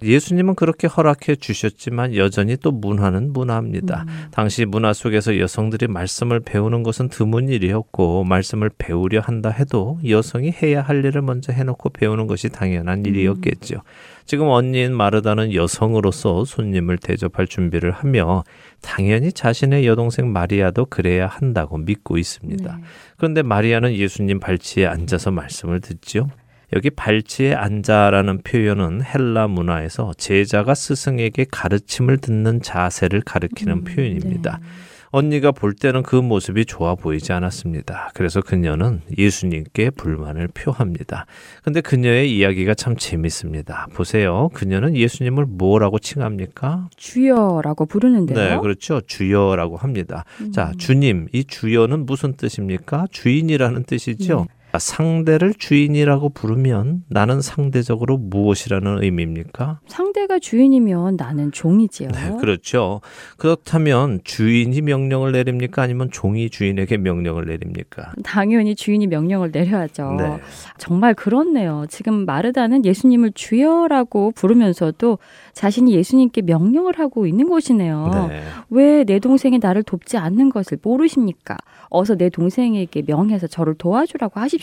예수님은 0.00 0.54
그렇게 0.54 0.86
허락해 0.86 1.34
주셨지만 1.34 2.14
여전히 2.14 2.56
또 2.56 2.70
문화는 2.70 3.32
문화입니다. 3.32 4.04
음. 4.06 4.28
당시 4.30 4.64
문화 4.64 4.92
속에서 4.92 5.40
여성들이 5.40 5.88
말씀을 5.88 6.38
배우는 6.38 6.84
것은 6.84 7.08
드문 7.08 7.48
일이었고 7.48 8.22
말씀을 8.22 8.70
배우려 8.78 9.18
한다 9.18 9.50
해도 9.50 9.98
여성이 10.08 10.54
해야 10.62 10.82
할 10.82 11.04
일을 11.04 11.22
먼저 11.22 11.52
해놓고 11.52 11.88
배우는 11.88 12.28
것이 12.28 12.48
당연한 12.48 13.04
일이었겠죠. 13.04 13.82
지금 14.30 14.46
언니인 14.46 14.94
마르다는 14.94 15.54
여성으로서 15.54 16.44
손님을 16.44 16.98
대접할 16.98 17.48
준비를 17.48 17.90
하며 17.90 18.44
당연히 18.80 19.32
자신의 19.32 19.88
여동생 19.88 20.32
마리아도 20.32 20.84
그래야 20.84 21.26
한다고 21.26 21.78
믿고 21.78 22.16
있습니다. 22.16 22.76
네. 22.76 22.82
그런데 23.16 23.42
마리아는 23.42 23.92
예수님 23.92 24.38
발치에 24.38 24.86
앉아서 24.86 25.32
말씀을 25.32 25.80
듣지요. 25.80 26.28
여기 26.72 26.90
발치에 26.90 27.54
앉아라는 27.54 28.42
표현은 28.42 29.02
헬라 29.02 29.48
문화에서 29.48 30.12
제자가 30.16 30.76
스승에게 30.76 31.46
가르침을 31.50 32.18
듣는 32.18 32.62
자세를 32.62 33.22
가리키는 33.22 33.78
음, 33.78 33.82
표현입니다. 33.82 34.60
네. 34.62 34.66
언니가 35.10 35.50
볼 35.50 35.74
때는 35.74 36.02
그 36.02 36.14
모습이 36.16 36.64
좋아 36.66 36.94
보이지 36.94 37.32
않았습니다. 37.32 38.10
그래서 38.14 38.40
그녀는 38.40 39.00
예수님께 39.18 39.90
불만을 39.90 40.48
표합니다. 40.48 41.26
근데 41.64 41.80
그녀의 41.80 42.36
이야기가 42.36 42.74
참 42.74 42.96
재밌습니다. 42.96 43.88
보세요. 43.92 44.50
그녀는 44.54 44.96
예수님을 44.96 45.46
뭐라고 45.46 45.98
칭합니까? 45.98 46.88
주여라고 46.96 47.86
부르는데요. 47.86 48.38
네, 48.38 48.58
그렇죠. 48.60 49.00
주여라고 49.00 49.76
합니다. 49.76 50.24
음. 50.40 50.52
자, 50.52 50.72
주님. 50.78 51.28
이 51.32 51.44
주여는 51.44 52.06
무슨 52.06 52.34
뜻입니까? 52.34 53.06
주인이라는 53.10 53.84
뜻이죠. 53.84 54.46
네. 54.48 54.59
아, 54.72 54.78
상대를 54.78 55.54
주인이라고 55.54 56.28
부르면 56.30 57.04
나는 57.08 57.40
상대적으로 57.40 58.16
무엇이라는 58.16 59.02
의미입니까? 59.02 59.80
상대가 59.86 60.38
주인이면 60.38 61.16
나는 61.16 61.50
종이지요. 61.50 62.08
네, 62.10 62.36
그렇죠. 62.38 63.00
그렇다면 63.36 64.20
주인이 64.22 64.80
명령을 64.80 65.32
내립니까? 65.32 65.82
아니면 65.82 66.10
종이 66.12 66.48
주인에게 66.50 66.98
명령을 66.98 67.46
내립니까? 67.46 68.12
당연히 68.22 68.76
주인이 68.76 69.06
명령을 69.08 69.50
내려야죠. 69.50 70.12
네. 70.18 70.38
정말 70.78 71.14
그렇네요. 71.14 71.86
지금 71.88 72.24
마르다는 72.24 72.84
예수님을 72.84 73.32
주여라고 73.34 74.32
부르면서도 74.32 75.18
자신이 75.52 75.92
예수님께 75.94 76.42
명령을 76.42 76.98
하고 76.98 77.26
있는 77.26 77.48
것이네요. 77.48 78.28
네. 78.28 78.42
왜내 78.70 79.18
동생이 79.18 79.58
나를 79.58 79.82
돕지 79.82 80.16
않는 80.16 80.50
것을 80.50 80.78
모르십니까? 80.80 81.56
어서 81.88 82.14
내 82.14 82.28
동생에게 82.28 83.02
명해서 83.06 83.46
저를 83.48 83.74
도와주라고 83.74 84.38
하십시오. 84.38 84.59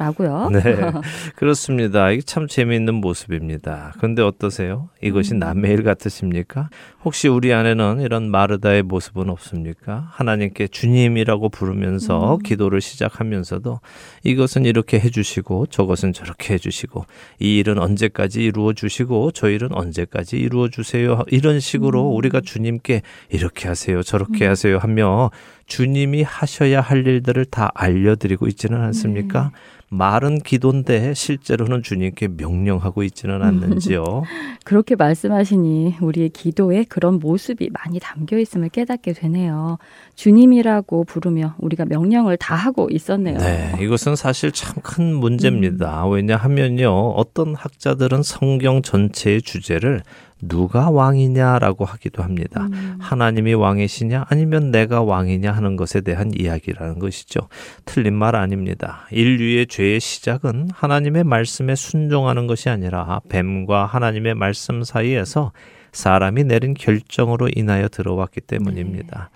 라고요. 0.00 0.48
네, 0.48 0.62
그렇습니다. 1.36 2.10
이게 2.10 2.22
참 2.22 2.46
재미있는 2.46 2.94
모습입니다. 2.94 3.92
그런데 3.98 4.22
어떠세요? 4.22 4.88
이것이 5.02 5.34
음. 5.34 5.40
남의 5.40 5.70
일 5.72 5.82
같으십니까? 5.82 6.70
혹시 7.04 7.28
우리 7.28 7.52
안에는 7.52 8.00
이런 8.00 8.30
마르다의 8.30 8.82
모습은 8.82 9.28
없습니까? 9.28 10.08
하나님께 10.12 10.68
주님이라고 10.68 11.50
부르면서 11.50 12.36
음. 12.36 12.38
기도를 12.38 12.80
시작하면서도 12.80 13.80
이것은 14.24 14.64
이렇게 14.64 14.98
해주시고 14.98 15.66
저것은 15.66 16.14
저렇게 16.14 16.54
해주시고 16.54 17.04
이 17.40 17.58
일은 17.58 17.78
언제까지 17.78 18.42
이루어 18.42 18.72
주시고 18.72 19.32
저 19.32 19.50
일은 19.50 19.68
언제까지 19.70 20.38
이루어 20.38 20.68
주세요. 20.68 21.24
이런 21.28 21.60
식으로 21.60 22.10
음. 22.10 22.16
우리가 22.16 22.40
주님께 22.40 23.02
이렇게 23.28 23.68
하세요, 23.68 24.02
저렇게 24.02 24.46
하세요 24.46 24.78
하며 24.78 25.30
주님이 25.70 26.22
하셔야 26.24 26.80
할 26.80 27.06
일들을 27.06 27.44
다 27.46 27.70
알려드리고 27.74 28.48
있지는 28.48 28.80
않습니까? 28.82 29.52
말은 29.92 30.40
기도인데 30.42 31.14
실제로는 31.14 31.82
주님께 31.82 32.28
명령하고 32.36 33.02
있지는 33.02 33.42
않는지요. 33.42 34.04
그렇게 34.64 34.94
말씀하시니 34.94 35.96
우리의 36.00 36.28
기도에 36.28 36.84
그런 36.84 37.18
모습이 37.18 37.70
많이 37.72 37.98
담겨 37.98 38.38
있음을 38.38 38.68
깨닫게 38.68 39.14
되네요. 39.14 39.78
주님이라고 40.14 41.04
부르며 41.04 41.54
우리가 41.58 41.86
명령을 41.86 42.36
다 42.36 42.54
하고 42.54 42.88
있었네요. 42.90 43.38
네, 43.38 43.74
이것은 43.80 44.14
사실 44.16 44.52
참 44.52 44.80
큰 44.82 45.14
문제입니다. 45.14 46.06
왜냐하면요, 46.06 47.10
어떤 47.10 47.54
학자들은 47.54 48.22
성경 48.22 48.82
전체의 48.82 49.42
주제를 49.42 50.02
누가 50.42 50.90
왕이냐라고 50.90 51.84
하기도 51.84 52.22
합니다. 52.22 52.68
음. 52.72 52.96
하나님이 53.00 53.54
왕이시냐 53.54 54.26
아니면 54.28 54.70
내가 54.70 55.02
왕이냐 55.02 55.52
하는 55.52 55.76
것에 55.76 56.00
대한 56.00 56.30
이야기라는 56.34 56.98
것이죠. 56.98 57.48
틀린 57.84 58.14
말 58.14 58.36
아닙니다. 58.36 59.06
인류의 59.10 59.66
죄의 59.66 60.00
시작은 60.00 60.70
하나님의 60.72 61.24
말씀에 61.24 61.74
순종하는 61.74 62.46
것이 62.46 62.68
아니라 62.68 63.20
뱀과 63.28 63.86
하나님의 63.86 64.34
말씀 64.34 64.82
사이에서 64.82 65.52
사람이 65.92 66.44
내린 66.44 66.74
결정으로 66.74 67.48
인하여 67.54 67.88
들어왔기 67.88 68.42
때문입니다. 68.42 69.30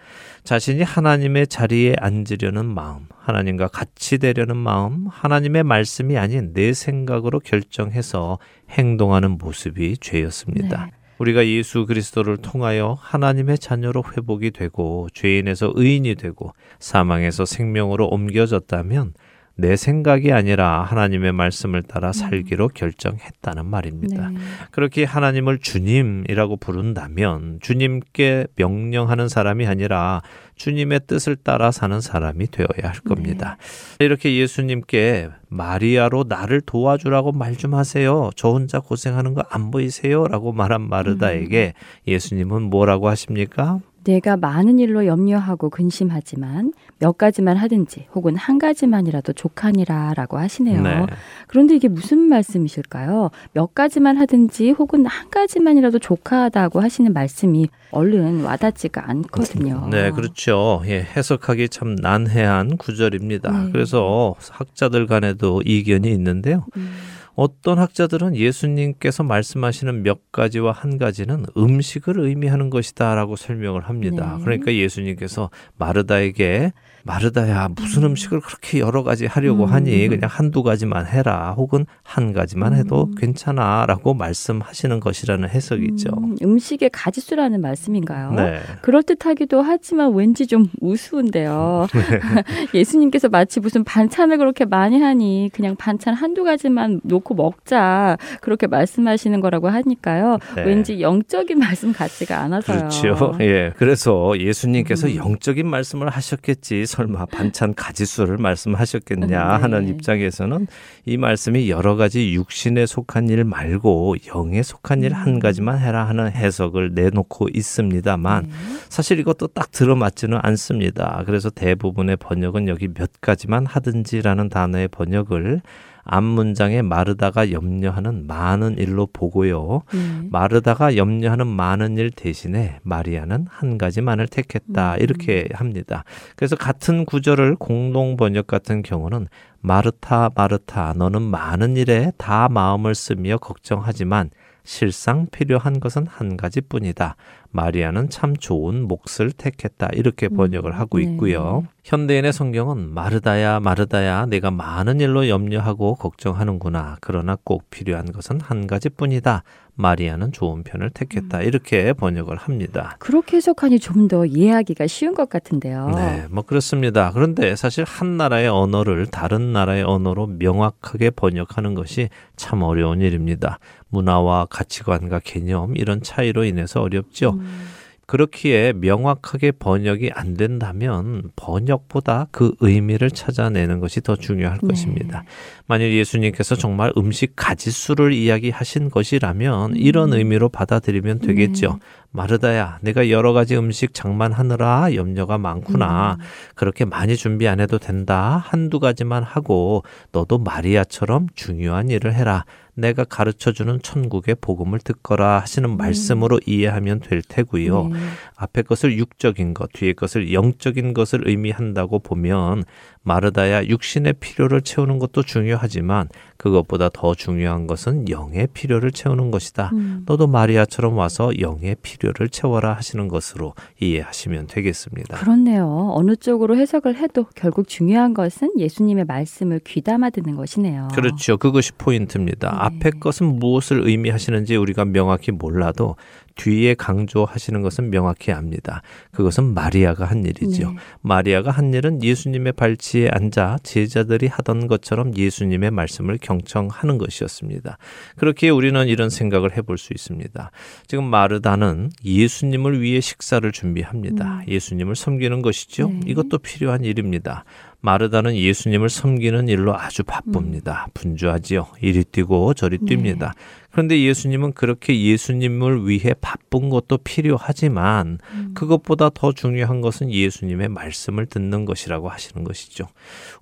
자신이 0.45 0.83
하나님의 0.83 1.47
자리에 1.47 1.97
앉으려는 1.99 2.67
마음, 2.67 3.07
하나님과 3.19 3.69
같이 3.69 4.19
되려는 4.19 4.59
마음, 4.59 5.07
하나님의 5.09 5.65
말씀이 5.65 6.19
아닌 6.19 6.53
내 6.53 6.75
생각으로 6.75 7.41
결정해서 7.41 8.39
행동하는 8.69 9.39
모습이 9.39 9.97
죄였습니다. 9.99 10.85
네. 10.85 10.93
우리가 11.17 11.47
예수 11.47 11.87
그리스도를 11.87 12.37
통하여 12.37 12.99
하나님의 13.01 13.59
자녀로 13.59 14.03
회복이 14.15 14.51
되고 14.51 15.09
죄인에서 15.15 15.73
의인이 15.75 16.15
되고 16.17 16.53
사망에서 16.79 17.47
생명으로 17.47 18.09
옮겨졌다면 18.09 19.15
내 19.57 19.77
생각이 19.77 20.33
아니라 20.33 20.83
하나님의 20.83 21.33
말씀을 21.33 21.83
따라 21.83 22.13
살기로 22.13 22.69
결정했다는 22.69 23.65
말입니다. 23.67 24.31
네. 24.31 24.39
그렇게 24.73 25.05
하나님을 25.05 25.59
주님이라고 25.59 26.57
부른다면 26.57 27.61
주님께 27.63 28.49
명령하는 28.57 29.29
사람이 29.29 29.67
아니라 29.67 30.23
주님의 30.57 31.03
뜻을 31.07 31.37
따라 31.37 31.71
사는 31.71 32.01
사람이 32.01 32.49
되어야 32.51 32.91
할 32.91 32.95
겁니다. 33.01 33.57
이렇게 34.01 34.35
예수님께 34.37 35.29
마리아로 35.49 36.25
나를 36.29 36.61
도와주라고 36.61 37.31
말 37.33 37.55
좀 37.55 37.75
하세요. 37.75 38.31
저 38.35 38.49
혼자 38.51 38.81
고생하는 38.81 39.35
거 39.35 39.45
안 39.51 39.71
보이세요? 39.71 40.27
라고 40.27 40.53
말한 40.53 40.83
마르다에게 40.89 41.75
예수님은 42.09 42.63
뭐라고 42.63 43.09
하십니까? 43.09 43.79
내가 44.05 44.37
많은 44.37 44.79
일로 44.79 45.07
염려하고 45.07 45.71
근심하지만 45.71 46.73
몇 46.99 47.19
가지만 47.19 47.57
하든지 47.57 48.07
혹은 48.15 48.37
한 48.37 48.59
가지만이라도 48.59 49.33
족하니라 49.33 50.15
라고 50.15 50.39
하시네요. 50.39 50.83
네. 50.83 51.07
그런데 51.49 51.75
이게 51.75 51.89
무슨 51.89 52.19
말씀이실까요? 52.19 53.31
몇 53.53 53.75
가지만 53.75 54.17
하든지 54.19 54.71
혹은 54.73 55.07
한 55.07 55.31
가지만이라도 55.31 55.99
족하다고 55.99 56.81
하시는 56.81 57.13
말씀이 57.13 57.69
얼른 57.91 58.45
와닿지가 58.45 59.09
않거든요. 59.11 59.89
네, 59.91 60.11
그렇죠. 60.11 60.83
예, 60.87 61.07
해석하기 61.17 61.69
참 61.71 61.95
난해한 61.95 62.77
구절입니다. 62.77 63.51
네. 63.51 63.73
그래서 63.73 64.35
학자들 64.51 65.07
간에도 65.07 65.63
이견이 65.65 66.11
있는데요. 66.11 66.67
음, 66.77 66.93
어떤 67.35 67.79
학자들은 67.79 68.37
예수님께서 68.37 69.23
말씀하시는 69.23 70.03
몇 70.03 70.31
가지와 70.31 70.73
한 70.73 70.99
가지는 70.99 71.47
음식을 71.57 72.19
의미하는 72.19 72.71
것이다라고 72.71 73.37
설명을 73.37 73.83
합니다. 73.83 74.37
네. 74.39 74.45
그러니까 74.45 74.73
예수님께서 74.73 75.51
마르다에게 75.77 76.73
마르다야 77.05 77.69
무슨 77.77 78.05
음식을 78.05 78.41
그렇게 78.41 78.79
여러 78.79 79.03
가지 79.03 79.27
하려고 79.27 79.65
음. 79.65 79.73
하니 79.73 80.09
그냥 80.09 80.29
한두 80.31 80.63
가지만 80.63 81.07
해라 81.07 81.55
혹은 81.57 81.87
한 82.03 82.33
가지만 82.33 82.75
해도 82.75 83.09
음. 83.11 83.15
괜찮아라고 83.15 84.15
말씀하시는 84.15 85.01
것이라는 85.01 85.49
해석이죠. 85.49 86.11
음, 86.17 86.37
음식의 86.43 86.91
가지수라는 86.93 87.61
말씀인가요? 87.61 88.33
네. 88.33 88.61
그럴 88.81 89.03
듯하기도 89.03 89.61
하지만 89.61 90.15
왠지 90.15 90.47
좀 90.47 90.67
우스운데요. 90.81 91.89
예수님께서 92.75 93.29
마치 93.29 93.61
무슨 93.61 93.85
반찬을 93.85 94.39
그렇게 94.39 94.65
많이 94.65 95.01
하니 95.01 95.51
그냥 95.53 95.77
반찬 95.77 96.15
한두 96.15 96.43
가지만 96.43 97.01
놓고 97.05 97.35
먹자 97.35 98.17
그렇게 98.41 98.67
말씀하시는 98.67 99.41
거라고 99.41 99.69
하니까요. 99.69 100.39
네. 100.57 100.65
왠지 100.65 101.01
영적인 101.01 101.59
말씀 101.61 101.93
같지가 101.93 102.41
않아서요. 102.41 102.79
그렇죠. 102.79 103.37
예. 103.41 103.73
그래서 103.77 104.33
예수님께서 104.39 105.09
음. 105.09 105.17
영적인 105.17 105.67
말씀을 105.67 106.09
하셨겠지. 106.09 106.87
설마 106.95 107.27
반찬 107.27 107.75
가지수를 107.75 108.39
말씀하셨겠냐 108.39 109.27
네. 109.27 109.37
하는 109.37 109.89
입장에서는 109.89 110.69
이 111.07 111.17
말씀이 111.17 111.69
여러 111.69 111.97
가지 111.97 112.33
육신에 112.35 112.87
속한 112.87 113.29
일 113.31 113.45
말고 113.45 114.17
영에 114.29 114.63
속한 114.63 115.03
일한 115.03 115.29
음. 115.29 115.39
가지만 115.41 115.79
해라 115.79 116.07
하는 116.07 116.31
해석을 116.31 116.93
내놓고 116.95 117.49
있습니다만 117.53 118.45
네. 118.45 118.51
사실 118.89 119.19
이것도 119.19 119.49
딱 119.49 119.73
들어맞지는 119.73 120.39
않습니다. 120.41 121.23
그래서 121.27 121.51
대부분의 121.51 122.17
번역은 122.17 122.69
여기 122.69 122.87
몇 122.87 123.11
가지만 123.21 123.67
하든지라는 123.67 124.49
단어의 124.49 124.89
번역을 124.89 125.63
앞 126.05 126.23
문장에 126.23 126.83
마르다가 126.83 127.51
염려하는 127.51 128.27
많은 128.27 128.79
일로 128.79 129.07
보고요. 129.13 129.83
네. 129.93 130.29
마르다가 130.31 130.97
염려하는 130.97 131.47
많은 131.47 131.97
일 131.97 132.11
대신에 132.11 132.79
마리아는 132.83 133.47
한 133.49 133.79
가지만을 133.79 134.29
택했다. 134.29 134.95
음. 134.95 135.01
이렇게 135.01 135.49
합니다. 135.53 136.05
그래서 136.37 136.57
같은 136.57 137.05
구절을 137.05 137.57
공동 137.57 138.17
번역 138.17 138.47
같은 138.47 138.83
경우는 138.83 139.29
마르타 139.61 140.31
마르타 140.35 140.93
너는 140.95 141.23
많은 141.23 141.77
일에 141.77 142.13
다 142.19 142.49
마음을 142.49 142.95
쓰며 142.95 143.39
걱정하지만 143.39 144.31
실상 144.63 145.27
필요한 145.31 145.81
것은 145.81 146.07
한 146.07 146.37
가지뿐이다. 146.37 147.17
마리아는 147.55 148.11
참 148.11 148.37
좋은 148.37 148.89
몫을 148.89 149.31
택했다. 149.31 149.91
이렇게 149.93 150.29
번역을 150.29 150.77
하고 150.77 150.99
네. 150.99 151.05
있고요. 151.05 151.65
현대인의 151.85 152.33
성경은 152.33 152.93
마르다야 152.93 153.61
마르다야 153.61 154.27
내가 154.27 154.51
많은 154.51 155.01
일로 155.01 155.29
염려하고 155.29 155.95
걱정하는구나. 155.95 156.97
그러나 157.01 157.39
꼭 157.45 157.71
필요한 157.71 158.11
것은 158.11 158.41
한 158.41 158.67
가지뿐이다. 158.67 159.45
마리아는 159.77 160.31
좋은 160.33 160.63
편을 160.63 160.91
택했다. 160.91 161.43
이렇게 161.43 161.93
번역을 161.93 162.37
합니다. 162.37 162.97
그렇게 163.01 163.37
해석하니 163.39 163.79
좀 163.81 164.05
더 164.09 164.27
이해하기가 164.27 164.87
쉬운 164.87 165.15
것 165.15 165.29
같은데요. 165.31 165.91
네, 165.95 166.27
뭐 166.31 166.43
그렇습니다. 166.45 167.11
그런데 167.13 167.57
사실 167.57 167.85
한 167.85 168.19
나라의 168.19 168.49
언어를 168.49 169.07
다른 169.07 169.53
나라의 169.55 169.83
언어로 169.85 170.27
명확하게 170.27 171.11
번역하는 171.11 171.75
것이 171.75 172.11
참 172.37 172.63
어려운 172.63 173.01
일입니다. 173.01 173.59
문화와 173.89 174.47
가치관과 174.51 175.21
개념 175.25 175.75
이런 175.77 176.03
차이로 176.03 176.45
인해서 176.45 176.83
어렵죠. 176.83 177.31
음, 177.31 177.67
그렇기에 178.07 178.73
명확하게 178.75 179.53
번역이 179.53 180.11
안 180.13 180.35
된다면 180.35 181.31
번역보다 181.37 182.29
그 182.31 182.55
의미를 182.61 183.11
찾아내는 183.11 183.81
것이 183.81 184.01
더 184.01 184.17
중요할 184.17 184.59
네. 184.63 184.69
것입니다. 184.69 185.25
만일 185.67 185.95
예수님께서 185.95 186.55
정말 186.55 186.93
음식 186.97 187.33
가지수를 187.37 188.13
이야기하신 188.13 188.91
것이라면 188.91 189.77
이런 189.77 190.13
음. 190.13 190.19
의미로 190.19 190.49
받아들이면 190.49 191.21
되겠죠. 191.21 191.73
네. 191.73 191.79
마르다야, 192.15 192.79
내가 192.81 193.11
여러 193.11 193.33
가지 193.33 193.57
음식 193.57 193.93
장만하느라 193.93 194.95
염려가 194.95 195.37
많구나. 195.37 196.17
음. 196.21 196.25
그렇게 196.55 196.85
많이 196.85 197.17
준비 197.17 197.49
안 197.49 197.59
해도 197.59 197.79
된다. 197.79 198.41
한두 198.47 198.79
가지만 198.79 199.25
하고 199.25 199.83
너도 200.13 200.39
마리아처럼 200.39 201.27
중요한 201.35 201.89
일을 201.89 202.15
해라. 202.15 202.45
내가 202.77 203.05
가르쳐 203.05 203.53
주는 203.53 203.81
천국의 203.81 204.37
복음을 204.41 204.79
듣거라 204.81 205.41
하시는 205.41 205.77
말씀으로 205.77 206.41
이해하면 206.47 207.01
될 207.01 207.23
테고요. 207.23 207.83
음. 207.83 207.93
네. 207.93 207.99
앞에 208.37 208.63
것을 208.63 208.97
육적인 208.99 209.55
것, 209.55 209.73
뒤에 209.73 209.93
것을 209.93 210.33
영적인 210.33 210.93
것을 210.93 211.27
의미한다고 211.29 212.01
보면 212.01 212.65
마르다야 213.03 213.67
육신의 213.67 214.15
필요를 214.15 214.63
채우는 214.63 214.99
것도 214.99 215.23
중요하지만 215.23 216.09
그것보다 216.37 216.89
더 216.93 217.15
중요한 217.15 217.67
것은 217.67 218.09
영의 218.09 218.49
필요를 218.53 218.91
채우는 218.91 219.31
것이다. 219.31 219.71
음. 219.73 220.03
너도 220.07 220.27
마리아처럼 220.27 220.97
와서 220.97 221.31
영의 221.39 221.77
필요 221.83 222.04
를 222.13 222.29
채워라 222.29 222.75
하시는 222.75 223.09
것으로 223.09 223.55
이해하시면 223.81 224.49
되겠습니다. 224.49 225.17
그렇네요. 225.19 225.91
어느 225.95 226.17
쪽으로 226.17 226.57
해석을 226.57 226.97
해도 226.97 227.27
결국 227.35 227.69
중요한 227.69 228.15
것은 228.15 228.51
예수님의 228.59 229.05
말씀을 229.07 229.61
귀담아 229.61 230.11
듣는 230.11 230.37
것이네요. 230.37 230.89
그렇죠. 230.95 231.37
그것이 231.37 231.73
포인트입니다. 231.73 232.51
네. 232.51 232.57
앞에 232.57 232.91
것은 232.99 233.39
무엇을 233.39 233.87
의미하시는지 233.87 234.57
우리가 234.57 234.85
명확히 234.85 235.33
몰라도 235.33 235.97
뒤에 236.35 236.75
강조하시는 236.75 237.63
것은 237.63 237.91
명확히 237.91 238.33
압니다. 238.33 238.83
그것은 239.13 239.55
마리아가 239.55 240.05
한 240.05 240.25
일이죠. 240.25 240.71
네. 240.71 240.77
마리아가 241.01 241.51
한 241.51 241.73
일은 241.73 242.03
예수님의 242.03 242.55
발치에 242.55 243.09
앉아 243.13 243.59
제자들이 243.63 244.27
하던 244.27 244.67
것처럼 244.67 245.17
예수님의 245.17 245.71
말씀을 245.71 246.19
경청하는 246.21 246.99
것이었습니다. 246.99 247.79
그렇게 248.17 248.51
우리는 248.51 248.87
이런 248.89 249.11
생각을 249.11 249.57
해볼 249.57 249.79
수 249.79 249.93
있습니다. 249.93 250.51
지금 250.87 251.05
마르다는 251.05 251.91
예수님을 252.05 252.81
위해 252.81 253.01
식사를 253.01 253.51
준비합니다. 253.53 254.43
예수님을 254.49 254.97
섬기는 254.97 255.43
것이죠. 255.43 255.89
네. 255.89 256.01
이것도 256.07 256.39
필요한 256.39 256.85
일입니다. 256.85 257.45
마르다는 257.85 258.35
예수님을 258.35 258.89
섬기는 258.89 259.49
일로 259.49 259.79
아주 259.79 260.05
바쁩니다. 260.05 260.89
분주하지요. 260.95 261.67
이리 261.83 262.03
뛰고 262.03 262.55
저리 262.55 262.79
뜁니다. 262.79 263.33
그런데 263.75 264.01
예수님은 264.03 264.53
그렇게 264.53 265.03
예수님을 265.03 265.89
위해 265.89 266.15
바쁜 266.21 266.69
것도 266.69 266.99
필요하지만 266.99 268.19
그것보다 268.55 269.11
더 269.13 269.33
중요한 269.33 269.81
것은 269.81 270.13
예수님의 270.13 270.69
말씀을 270.69 271.27
듣는 271.27 271.65
것이라고 271.65 272.09
하시는 272.09 272.45
것이죠. 272.45 272.87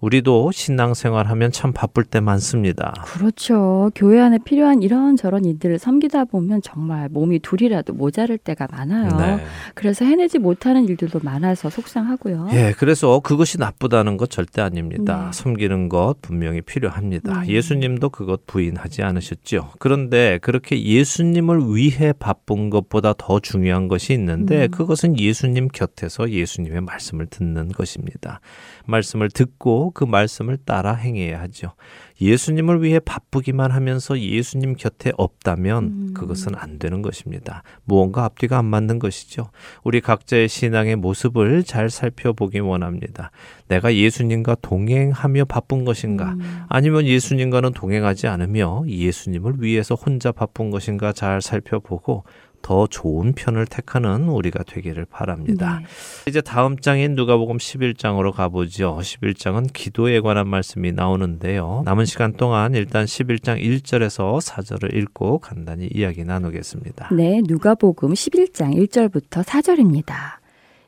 우리도 0.00 0.50
신앙생활 0.52 1.26
하면 1.26 1.52
참 1.52 1.74
바쁠 1.74 2.04
때 2.04 2.20
많습니다. 2.20 2.94
그렇죠. 3.04 3.90
교회 3.94 4.20
안에 4.20 4.38
필요한 4.42 4.80
이런저런 4.80 5.44
일들을 5.44 5.78
섬기다 5.78 6.24
보면 6.24 6.62
정말 6.62 7.10
몸이 7.10 7.40
둘이라도 7.40 7.92
모자랄 7.92 8.38
때가 8.38 8.68
많아요. 8.72 9.14
네. 9.18 9.44
그래서 9.74 10.06
해내지 10.06 10.38
못하는 10.38 10.88
일들도 10.88 11.20
많아서 11.22 11.68
속상하고요. 11.68 12.48
예, 12.52 12.72
그래서 12.78 13.20
그것이 13.20 13.58
나쁘다는 13.58 14.16
것 14.16 14.30
절대 14.30 14.62
아닙니다. 14.62 15.26
네. 15.26 15.38
섬기는 15.38 15.90
것 15.90 16.14
분명히 16.22 16.62
필요합니다. 16.62 17.42
네. 17.42 17.48
예수님도 17.48 18.08
그것 18.08 18.46
부인하지 18.46 19.02
않으셨죠. 19.02 19.72
그런데 19.78 20.21
그렇게 20.40 20.82
예수님을 20.82 21.74
위해 21.74 22.12
바쁜 22.12 22.70
것보다 22.70 23.14
더 23.16 23.40
중요한 23.40 23.88
것이 23.88 24.12
있는데 24.12 24.64
음. 24.66 24.70
그것은 24.70 25.18
예수님 25.18 25.68
곁에서 25.68 26.30
예수님의 26.30 26.80
말씀을 26.82 27.26
듣는 27.26 27.68
것입니다. 27.68 28.40
말씀을 28.86 29.30
듣고 29.30 29.90
그 29.92 30.04
말씀을 30.04 30.58
따라 30.64 30.94
행해야 30.94 31.40
하죠. 31.42 31.74
예수님을 32.22 32.82
위해 32.82 33.00
바쁘기만 33.00 33.72
하면서 33.72 34.18
예수님 34.18 34.76
곁에 34.76 35.10
없다면 35.16 35.84
음. 35.84 36.14
그것은 36.14 36.54
안 36.54 36.78
되는 36.78 37.02
것입니다. 37.02 37.64
무언가 37.84 38.24
앞뒤가 38.24 38.58
안 38.58 38.66
맞는 38.66 39.00
것이죠. 39.00 39.50
우리 39.82 40.00
각자의 40.00 40.48
신앙의 40.48 40.96
모습을 40.96 41.64
잘 41.64 41.90
살펴보기 41.90 42.60
원합니다. 42.60 43.32
내가 43.66 43.94
예수님과 43.94 44.56
동행하며 44.62 45.46
바쁜 45.46 45.84
것인가? 45.84 46.32
음. 46.32 46.64
아니면 46.68 47.06
예수님과는 47.06 47.72
동행하지 47.72 48.28
않으며 48.28 48.84
예수님을 48.86 49.54
위해서 49.58 49.96
혼자 49.96 50.30
바쁜 50.30 50.70
것인가 50.70 51.12
잘 51.12 51.42
살펴보고 51.42 52.24
더 52.62 52.86
좋은 52.86 53.32
편을 53.32 53.66
택하는 53.66 54.28
우리가 54.28 54.62
되기를 54.62 55.04
바랍니다. 55.04 55.80
네. 55.80 55.86
이제 56.28 56.40
다음 56.40 56.78
장인 56.78 57.14
누가복음 57.14 57.58
11장으로 57.58 58.32
가보죠. 58.32 58.98
11장은 59.00 59.72
기도에 59.72 60.20
관한 60.20 60.48
말씀이 60.48 60.92
나오는데요. 60.92 61.82
남은 61.84 62.06
시간 62.06 62.32
동안 62.34 62.74
일단 62.74 63.04
11장 63.04 63.62
1절에서 63.62 64.40
4절을 64.40 64.94
읽고 64.96 65.38
간단히 65.38 65.88
이야기 65.92 66.24
나누겠습니다. 66.24 67.10
네, 67.14 67.42
누가복음 67.44 68.12
11장 68.12 68.74
1절부터 68.74 69.44
4절입니다. 69.44 70.40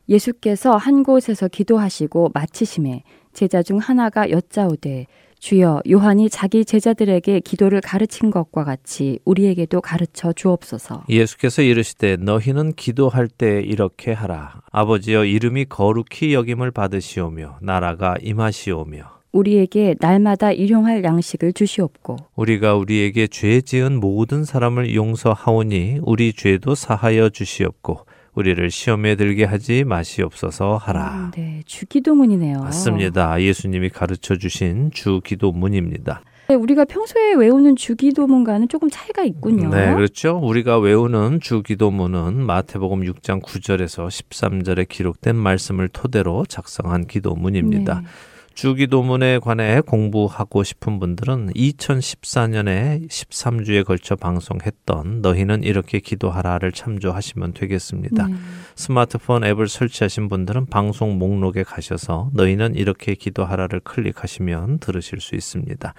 예수께서 0.08 0.76
한 0.76 1.02
곳에서 1.02 1.48
기도하시고 1.48 2.30
마치심에 2.34 3.02
제자 3.32 3.62
중 3.62 3.78
하나가 3.78 4.30
여짜오되 4.30 5.06
주여 5.38 5.82
요한이 5.90 6.30
자기 6.30 6.64
제자들에게 6.64 7.40
기도를 7.40 7.80
가르친 7.80 8.30
것과 8.30 8.64
같이 8.64 9.18
우리에게도 9.24 9.80
가르쳐 9.80 10.32
주옵소서. 10.32 11.04
예수께서 11.08 11.62
이르시되 11.62 12.16
너희는 12.16 12.74
기도할 12.74 13.28
때 13.28 13.60
이렇게 13.60 14.12
하라. 14.12 14.62
아버지여 14.72 15.24
이름이 15.24 15.66
거룩히 15.66 16.34
여김을 16.34 16.70
받으시오며 16.70 17.58
나라가 17.60 18.16
임하시오며 18.20 19.14
우리에게 19.34 19.96
날마다 19.98 20.52
일용할 20.52 21.02
양식을 21.02 21.52
주시옵고 21.54 22.16
우리가 22.36 22.76
우리에게 22.76 23.26
죄 23.26 23.60
지은 23.60 23.98
모든 23.98 24.44
사람을 24.44 24.94
용서하오니 24.94 26.00
우리 26.02 26.32
죄도 26.32 26.76
사하여 26.76 27.30
주시옵고 27.30 28.06
우리를 28.34 28.70
시험에 28.70 29.14
들게 29.14 29.44
하지 29.44 29.84
마시옵소서 29.84 30.76
하라. 30.76 31.10
음, 31.26 31.30
네, 31.34 31.62
주기도문이네요. 31.66 32.60
맞습니다. 32.60 33.40
예수님이 33.40 33.90
가르쳐 33.90 34.36
주신 34.36 34.90
주 34.92 35.20
기도문입니다. 35.24 36.22
네, 36.48 36.56
우리가 36.56 36.84
평소에 36.84 37.34
외우는 37.34 37.76
주기도문과는 37.76 38.68
조금 38.68 38.90
차이가 38.90 39.22
있군요. 39.22 39.70
네, 39.70 39.94
그렇죠. 39.94 40.38
우리가 40.42 40.78
외우는 40.78 41.40
주 41.40 41.62
기도문은 41.62 42.44
마태복음 42.44 43.00
6장 43.02 43.42
9절에서 43.42 44.08
13절에 44.08 44.86
기록된 44.88 45.36
말씀을 45.36 45.88
토대로 45.88 46.44
작성한 46.46 47.06
기도문입니다. 47.06 48.00
네. 48.00 48.06
주기도문에 48.54 49.40
관해 49.40 49.80
공부하고 49.80 50.62
싶은 50.62 51.00
분들은 51.00 51.52
2014년에 51.54 53.08
13주에 53.08 53.84
걸쳐 53.84 54.14
방송했던 54.16 55.22
너희는 55.22 55.64
이렇게 55.64 55.98
기도하라를 55.98 56.72
참조하시면 56.72 57.52
되겠습니다. 57.54 58.28
네. 58.28 58.34
스마트폰 58.76 59.44
앱을 59.44 59.68
설치하신 59.68 60.28
분들은 60.28 60.66
방송 60.66 61.18
목록에 61.18 61.64
가셔서 61.64 62.30
너희는 62.32 62.76
이렇게 62.76 63.14
기도하라를 63.14 63.80
클릭하시면 63.80 64.78
들으실 64.78 65.20
수 65.20 65.34
있습니다. 65.34 65.94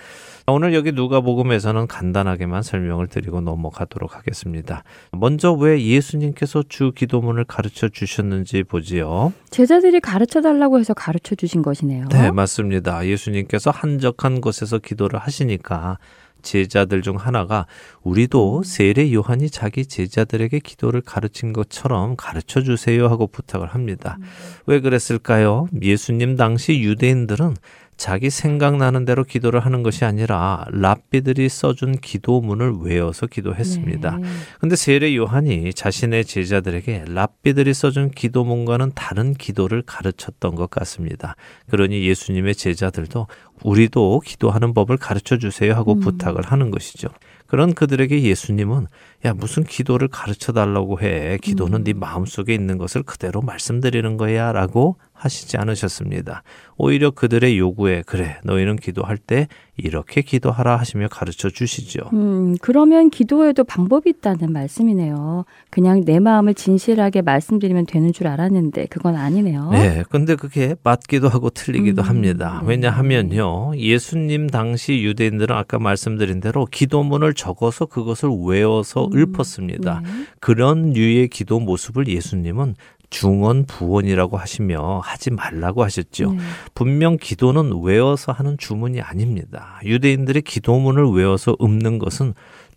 오늘 0.48 0.76
여기 0.76 0.92
누가복음에서는 0.92 1.88
간단하게만 1.88 2.62
설명을 2.62 3.08
드리고 3.08 3.42
넘어가도록 3.42 4.16
하겠습니다. 4.16 4.84
먼저 5.12 5.52
왜 5.52 5.84
예수님께서 5.84 6.64
주 6.70 6.92
기도문을 6.92 7.46
가르쳐 7.46 7.90
주셨는지 7.90 8.62
보지요. 8.62 9.34
제자들이 9.50 10.00
가르쳐 10.02 10.42
달라고 10.42 10.78
해서 10.78 10.94
가르쳐 10.94 11.34
주신 11.34 11.64
것이네요. 11.64 12.10
네, 12.10 12.30
맞습니다. 12.30 13.08
예수님께서 13.08 13.72
한적한 13.72 14.40
곳에서 14.40 14.78
기도를 14.78 15.20
하시니까 15.20 15.98
제자들 16.44 17.02
중 17.02 17.18
하나가 17.18 17.66
우리도 18.04 18.62
세례 18.64 19.12
요한이 19.12 19.50
자기 19.50 19.88
제자들에게 19.88 20.60
기도를 20.60 21.02
가르친 21.02 21.54
것처럼 21.54 22.16
가르쳐 22.16 22.62
주세요 22.62 23.08
하고 23.08 23.26
부탁을 23.26 23.68
합니다. 23.68 24.20
왜 24.68 24.80
그랬을까요? 24.80 25.68
예수님 25.82 26.38
당시 26.38 26.82
유대인들은 26.82 27.56
자기 27.98 28.30
생각나는 28.30 29.06
대로 29.06 29.24
기도를 29.24 29.62
하는 29.62 29.82
것이 29.82 30.04
아니라 30.04 30.66
랍비들이 30.70 31.48
써준 31.48 32.00
기도문을 32.00 32.80
외워서 32.82 33.26
기도했습니다. 33.26 34.18
네. 34.18 34.28
근데 34.60 34.76
세례 34.76 35.16
요한이 35.16 35.74
자신의 35.74 36.26
제자들에게 36.26 37.06
랍비들이 37.08 37.74
써준 37.74 38.12
기도문과는 38.12 38.92
다른 38.96 39.34
기도를 39.34 39.82
가르쳤던 39.82 40.56
것 40.56 40.70
같습니다. 40.70 41.36
그러니 41.70 42.06
예수님의 42.06 42.56
제자들도 42.56 43.28
우리도 43.64 44.22
기도하는 44.26 44.74
법을 44.74 44.98
가르쳐 44.98 45.38
주세요 45.38 45.74
하고 45.74 45.94
음. 45.94 46.00
부탁을 46.02 46.44
하는 46.44 46.72
것이죠. 46.72 47.08
그런 47.48 47.74
그들에게 47.74 48.24
예수님은 48.24 48.88
야 49.26 49.34
무슨 49.34 49.64
기도를 49.64 50.08
가르쳐 50.08 50.54
달라고 50.54 51.02
해 51.02 51.38
기도는 51.42 51.80
음. 51.80 51.84
네 51.84 51.94
마음속에 51.94 52.54
있는 52.54 52.78
것을 52.78 53.02
그대로 53.04 53.42
말씀드리는 53.42 54.18
거야라고 54.18 54.98
하시지 55.14 55.58
않으셨습니다. 55.58 56.44
오히려 56.78 57.10
그들의 57.10 57.58
요구에 57.58 58.04
그래 58.06 58.38
너희는 58.44 58.76
기도할 58.76 59.18
때 59.18 59.48
이렇게 59.78 60.22
기도하라 60.22 60.78
하시며 60.78 61.08
가르쳐 61.10 61.50
주시죠. 61.50 62.10
음, 62.14 62.56
그러면 62.62 63.10
기도에도 63.10 63.64
방법이 63.64 64.10
있다는 64.10 64.52
말씀이네요. 64.52 65.46
그냥 65.70 66.04
내 66.06 66.20
마음을 66.20 66.54
진실하게 66.54 67.22
말씀드리면 67.22 67.86
되는 67.86 68.14
줄 68.14 68.28
알았는데 68.28 68.88
그건 68.88 69.16
아니네요. 69.16 69.70
네, 69.72 70.04
근데 70.10 70.36
그게 70.36 70.76
맞기도 70.84 71.30
하고 71.30 71.50
틀리기도 71.50 72.04
음, 72.04 72.08
합니다. 72.08 72.60
네. 72.62 72.70
왜냐하면요, 72.70 73.74
예수님 73.78 74.50
당시 74.50 75.02
유대인들은 75.02 75.56
아까 75.56 75.80
말씀드린 75.80 76.42
대로 76.42 76.66
기도문을 76.66 77.34
적어서 77.34 77.86
그것을 77.86 78.30
외워서 78.46 79.08
음, 79.14 79.15
읊었습니다. 79.16 80.02
네. 80.04 80.10
그런 80.40 80.92
류의 80.92 81.30
기도 81.30 81.60
모습을 81.60 82.08
예수님은 82.08 82.76
중언 83.10 83.66
부언이라고 83.66 84.38
하시며 84.38 85.00
하지 85.04 85.32
말라고 85.32 85.84
하셨죠. 85.84 86.34
네. 86.34 86.40
분명 86.74 87.18
기도는 87.18 87.82
외워서 87.84 88.32
하는 88.32 88.58
주문이 88.58 89.02
아닙니다. 89.02 89.80
유대인들의 89.84 90.42
기도문을 90.42 91.12
외워서 91.12 91.56
읊는 91.62 92.00
것은 92.00 92.34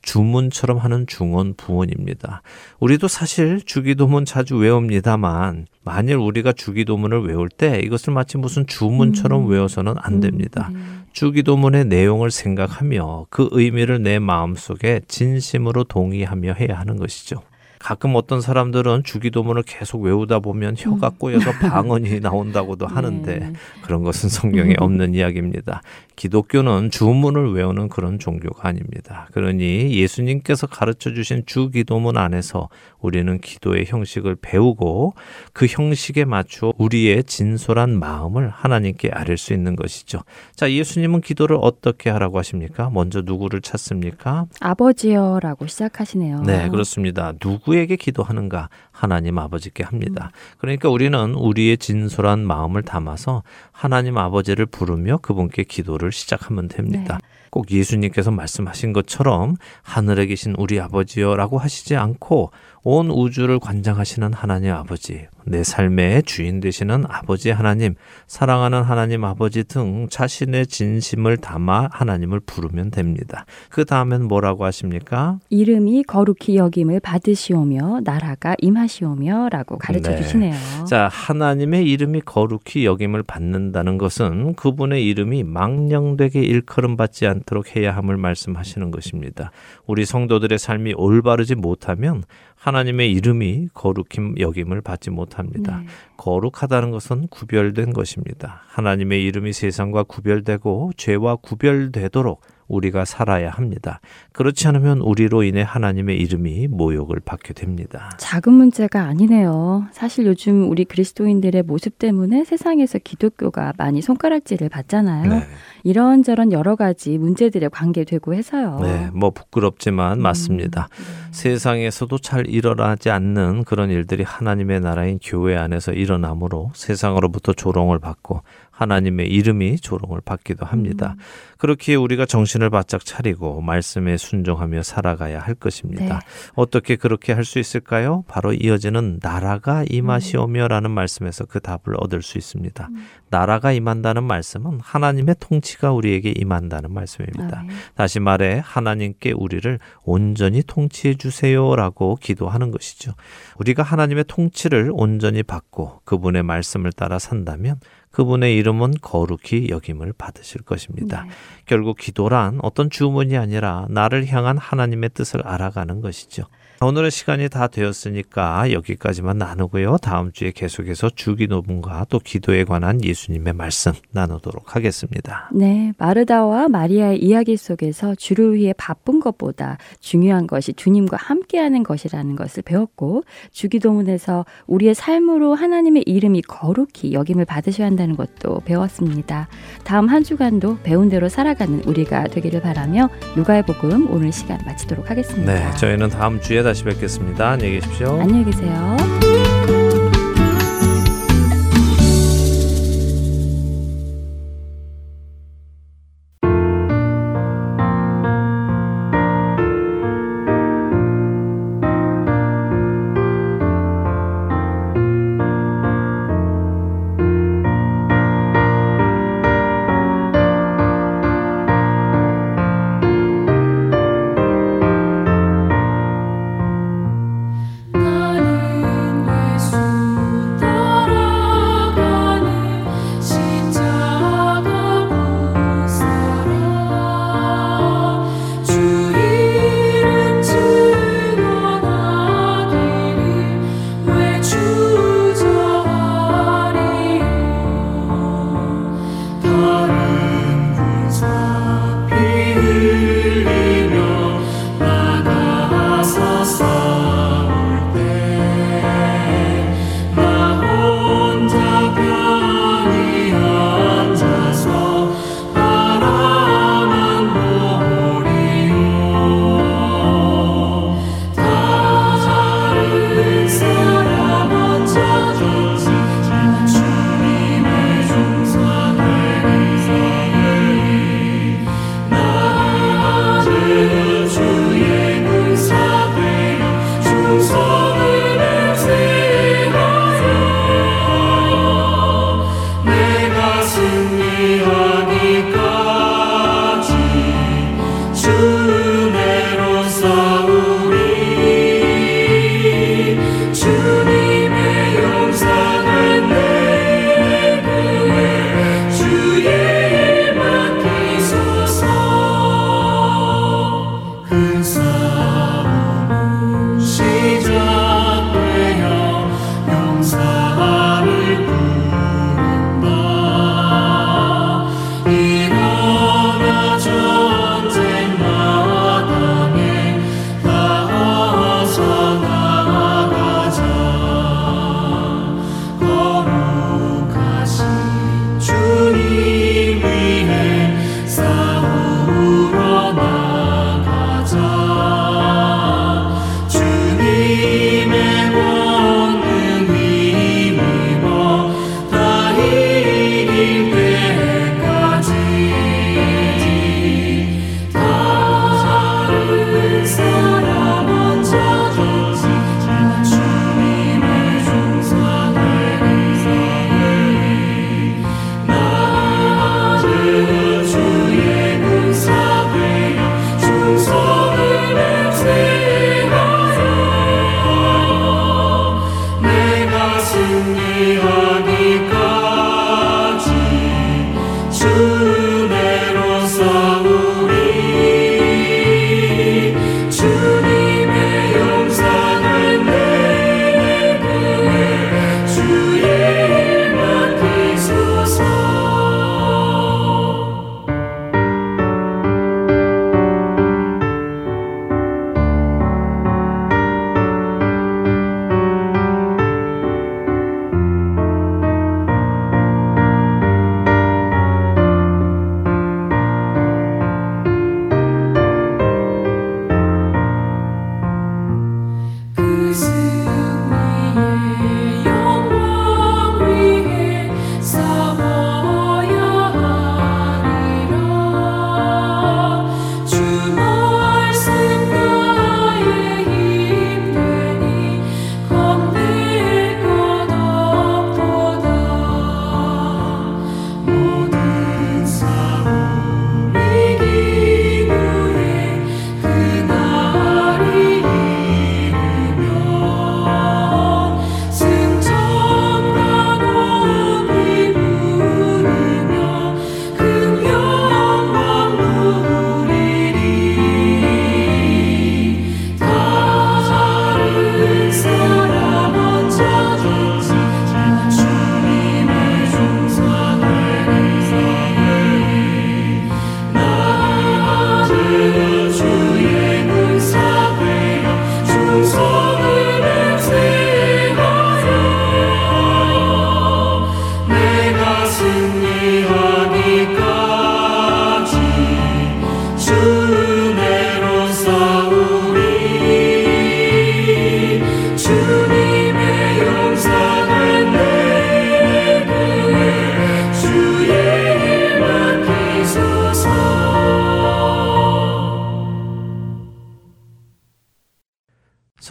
주문처럼 0.08 0.78
하는 0.78 1.06
중언 1.06 1.52
부언입니다. 1.54 2.40
우리도 2.80 3.08
사실 3.08 3.60
주기도문 3.60 4.24
자주 4.24 4.56
외웁니다만 4.56 5.66
만일 5.84 6.16
우리가 6.16 6.52
주기도문을 6.52 7.26
외울 7.26 7.50
때 7.50 7.80
이것을 7.84 8.14
마치 8.14 8.38
무슨 8.38 8.66
주문처럼 8.66 9.44
음. 9.44 9.50
외워서는 9.50 9.96
안 9.98 10.20
됩니다. 10.20 10.70
음, 10.72 10.74
네. 10.74 11.10
주기도문의 11.12 11.84
내용을 11.84 12.30
생각하며 12.30 13.26
그 13.28 13.48
의미를 13.50 14.02
내 14.02 14.18
마음속에 14.18 15.02
진심으로 15.08 15.84
동의하며 15.84 16.54
해야 16.54 16.78
하는 16.78 16.96
것이죠. 16.96 17.42
가끔 17.78 18.14
어떤 18.14 18.40
사람들은 18.40 19.04
주기도문을 19.04 19.62
계속 19.62 20.02
외우다 20.02 20.40
보면 20.40 20.74
혀가 20.78 21.10
꼬여서 21.18 21.52
방언이 21.60 22.20
나온다고도 22.20 22.86
하는데 22.86 23.34
음. 23.34 23.40
네. 23.40 23.52
그런 23.82 24.02
것은 24.02 24.28
성경에 24.28 24.74
없는 24.78 25.14
이야기입니다. 25.14 25.82
기독교는 26.16 26.90
주문을 26.90 27.52
외우는 27.52 27.88
그런 27.88 28.18
종교가 28.18 28.68
아닙니다. 28.68 29.28
그러니 29.32 29.92
예수님께서 29.94 30.66
가르쳐 30.66 31.14
주신 31.14 31.44
주기도문 31.46 32.16
안에서 32.16 32.68
우리는 33.00 33.40
기도의 33.40 33.84
형식을 33.86 34.36
배우고 34.40 35.14
그 35.52 35.66
형식에 35.66 36.24
맞추어 36.24 36.72
우리의 36.76 37.22
진솔한 37.24 37.96
마음을 37.96 38.48
하나님께 38.48 39.10
아릴 39.12 39.36
수 39.38 39.52
있는 39.52 39.76
것이죠. 39.76 40.20
자, 40.56 40.70
예수님은 40.72 41.20
기도를 41.20 41.56
어떻게 41.60 42.10
하라고 42.10 42.38
하십니까? 42.38 42.90
먼저 42.90 43.22
누구를 43.24 43.60
찾습니까? 43.60 44.46
아버지여라고 44.60 45.68
시작하시네요. 45.68 46.42
네, 46.42 46.68
그렇습니다. 46.68 47.32
누구 47.38 47.76
에게 47.78 47.96
기도하는가? 47.96 48.68
하나님 48.90 49.38
아버지께 49.38 49.84
합니다. 49.84 50.30
그러니까 50.58 50.88
우리는 50.88 51.34
우리의 51.34 51.78
진솔한 51.78 52.40
마음을 52.46 52.82
담아서 52.82 53.42
하나님 53.72 54.18
아버지를 54.18 54.66
부르며 54.66 55.18
그분께 55.18 55.64
기도를 55.64 56.12
시작하면 56.12 56.68
됩니다. 56.68 57.18
꼭 57.50 57.70
예수님께서 57.70 58.30
말씀하신 58.30 58.92
것처럼 58.92 59.56
하늘에 59.82 60.26
계신 60.26 60.54
우리 60.58 60.80
아버지여라고 60.80 61.58
하시지 61.58 61.96
않고 61.96 62.50
온 62.84 63.10
우주를 63.10 63.58
관장하시는 63.58 64.32
하나님 64.32 64.72
아버지, 64.72 65.26
내 65.44 65.64
삶의 65.64 66.22
주인 66.24 66.60
되시는 66.60 67.04
아버지 67.08 67.50
하나님, 67.50 67.94
사랑하는 68.26 68.82
하나님 68.82 69.24
아버지 69.24 69.64
등 69.64 70.08
자신의 70.10 70.66
진심을 70.66 71.38
담아 71.38 71.88
하나님을 71.90 72.40
부르면 72.40 72.90
됩니다. 72.90 73.46
그 73.70 73.84
다음엔 73.84 74.24
뭐라고 74.24 74.64
하십니까? 74.64 75.38
이름이 75.50 76.04
거룩히 76.04 76.56
여김을 76.56 77.00
받으시오며 77.00 78.00
나라가 78.04 78.54
임하시오며라고 78.58 79.78
가르쳐 79.78 80.10
네. 80.10 80.22
주시네요. 80.22 80.54
자, 80.86 81.08
하나님의 81.10 81.84
이름이 81.86 82.22
거룩히 82.22 82.84
여김을 82.84 83.22
받는다는 83.22 83.98
것은 83.98 84.54
그분의 84.54 85.04
이름이 85.06 85.44
망령되게 85.44 86.40
일컬음 86.40 86.96
받지 86.96 87.26
않도록 87.26 87.76
해야 87.76 87.94
함을 87.96 88.16
말씀하시는 88.16 88.90
것입니다. 88.90 89.50
우리 89.86 90.04
성도들의 90.04 90.58
삶이 90.58 90.94
올바르지 90.94 91.54
못하면 91.54 92.22
하나님의 92.58 93.12
이름이 93.12 93.68
거룩힘 93.72 94.34
여김을 94.38 94.80
받지 94.82 95.10
못합니다. 95.10 95.78
네. 95.78 95.86
거룩하다는 96.16 96.90
것은 96.90 97.28
구별된 97.28 97.92
것입니다. 97.92 98.62
하나님의 98.68 99.24
이름이 99.24 99.52
세상과 99.52 100.02
구별되고 100.04 100.92
죄와 100.96 101.36
구별되도록 101.36 102.42
우리가 102.68 103.04
살아야 103.04 103.50
합니다. 103.50 104.00
그렇지 104.32 104.68
않으면 104.68 105.00
우리로 105.00 105.42
인해 105.42 105.62
하나님의 105.66 106.18
이름이 106.18 106.68
모욕을 106.68 107.20
받게 107.20 107.54
됩니다. 107.54 108.10
작은 108.18 108.52
문제가 108.52 109.02
아니네요. 109.02 109.86
사실 109.92 110.26
요즘 110.26 110.70
우리 110.70 110.84
그리스도인들의 110.84 111.62
모습 111.62 111.98
때문에 111.98 112.44
세상에서 112.44 112.98
기독교가 112.98 113.72
많이 113.76 114.02
손가락질을 114.02 114.68
받잖아요. 114.68 115.30
네. 115.30 115.46
이런저런 115.82 116.52
여러 116.52 116.76
가지 116.76 117.18
문제들에 117.18 117.68
관계되고 117.68 118.34
해서요. 118.34 118.80
네, 118.82 119.08
뭐 119.12 119.30
부끄럽지만 119.30 120.20
맞습니다. 120.20 120.88
음, 120.90 121.04
네. 121.04 121.32
세상에서도 121.32 122.18
잘 122.18 122.46
일어나지 122.46 123.10
않는 123.10 123.64
그런 123.64 123.90
일들이 123.90 124.22
하나님의 124.22 124.80
나라인 124.80 125.18
교회 125.22 125.56
안에서 125.56 125.92
일어나므로 125.92 126.70
세상으로부터 126.74 127.52
조롱을 127.52 127.98
받고 127.98 128.42
하나님의 128.78 129.26
이름이 129.26 129.78
조롱을 129.80 130.20
받기도 130.24 130.64
합니다. 130.64 131.16
음. 131.18 131.22
그렇기에 131.58 131.96
우리가 131.96 132.24
정신을 132.24 132.70
바짝 132.70 133.04
차리고 133.04 133.60
말씀에 133.60 134.16
순종하며 134.16 134.84
살아가야 134.84 135.40
할 135.40 135.54
것입니다. 135.54 136.20
네. 136.20 136.26
어떻게 136.54 136.94
그렇게 136.94 137.32
할 137.32 137.48
수 137.48 137.58
있을까요? 137.58 138.24
바로 138.28 138.52
이어지는 138.52 139.18
나라가 139.22 139.82
임하시오며라는 139.88 140.90
말씀에서 140.90 141.46
그 141.46 141.60
답을 141.60 141.96
얻을 141.98 142.22
수 142.22 142.36
있습니다. 142.38 142.88
음. 142.90 143.06
나라가 143.30 143.72
임한다는 143.72 144.24
말씀은 144.24 144.80
하나님의 144.82 145.36
통치가 145.40 145.92
우리에게 145.92 146.34
임한다는 146.36 146.92
말씀입니다. 146.92 147.60
아, 147.60 147.62
네. 147.62 147.72
다시 147.94 148.20
말해 148.20 148.60
하나님께 148.64 149.32
우리를 149.32 149.78
온전히 150.04 150.62
통치해 150.62 151.14
주세요라고 151.14 152.16
기도하는 152.20 152.70
것이죠. 152.70 153.14
우리가 153.56 153.82
하나님의 153.82 154.24
통치를 154.28 154.90
온전히 154.92 155.42
받고 155.42 156.02
그분의 156.04 156.42
말씀을 156.42 156.92
따라 156.92 157.18
산다면 157.18 157.80
그분의 158.10 158.56
이름은 158.56 158.94
거룩히 159.00 159.68
여김을 159.68 160.14
받으실 160.16 160.62
것입니다. 160.62 161.24
네. 161.24 161.30
결국 161.66 161.98
기도란 161.98 162.58
어떤 162.62 162.90
주문이 162.90 163.36
아니라 163.36 163.86
나를 163.90 164.26
향한 164.26 164.58
하나님의 164.58 165.10
뜻을 165.14 165.46
알아가는 165.46 166.00
것이죠. 166.00 166.44
오늘의 166.80 167.10
시간이 167.10 167.48
다 167.48 167.66
되었으니까 167.66 168.70
여기까지만 168.70 169.36
나누고요. 169.36 169.96
다음 169.98 170.30
주에 170.30 170.52
계속해서 170.52 171.10
주기도문과 171.10 172.06
또 172.08 172.20
기도에 172.20 172.62
관한 172.62 173.02
예수님의 173.02 173.52
말씀 173.54 173.92
나누도록 174.12 174.76
하겠습니다. 174.76 175.50
네, 175.52 175.92
마르다와 175.98 176.68
마리아의 176.68 177.20
이야기 177.20 177.56
속에서 177.56 178.14
주를 178.14 178.54
위해 178.54 178.72
바쁜 178.78 179.18
것보다 179.18 179.76
중요한 179.98 180.46
것이 180.46 180.72
주님과 180.72 181.16
함께하는 181.16 181.82
것이라는 181.82 182.36
것을 182.36 182.62
배웠고 182.62 183.24
주기도문에서 183.50 184.46
우리의 184.68 184.94
삶으로 184.94 185.56
하나님의 185.56 186.04
이름이 186.06 186.42
거룩히 186.42 187.12
여김을 187.12 187.44
받으셔야 187.44 187.88
한다는 187.88 188.14
것도 188.14 188.60
배웠습니다. 188.64 189.48
다음 189.82 190.06
한 190.06 190.22
주간도 190.22 190.78
배운 190.84 191.08
대로 191.08 191.28
살아가는 191.28 191.82
우리가 191.84 192.28
되기를 192.28 192.60
바라며 192.60 193.10
누가의 193.36 193.64
복음 193.64 194.08
오늘 194.12 194.30
시간 194.30 194.60
마치도록 194.64 195.10
하겠습니다. 195.10 195.52
네, 195.52 195.76
저희는 195.76 196.10
다음 196.10 196.40
주에 196.40 196.62
다시 196.68 196.84
뵙겠습니다. 196.84 197.52
안녕히 197.52 197.80
계십시오. 197.80 198.20
안녕히 198.20 198.44
계세요. 198.44 199.27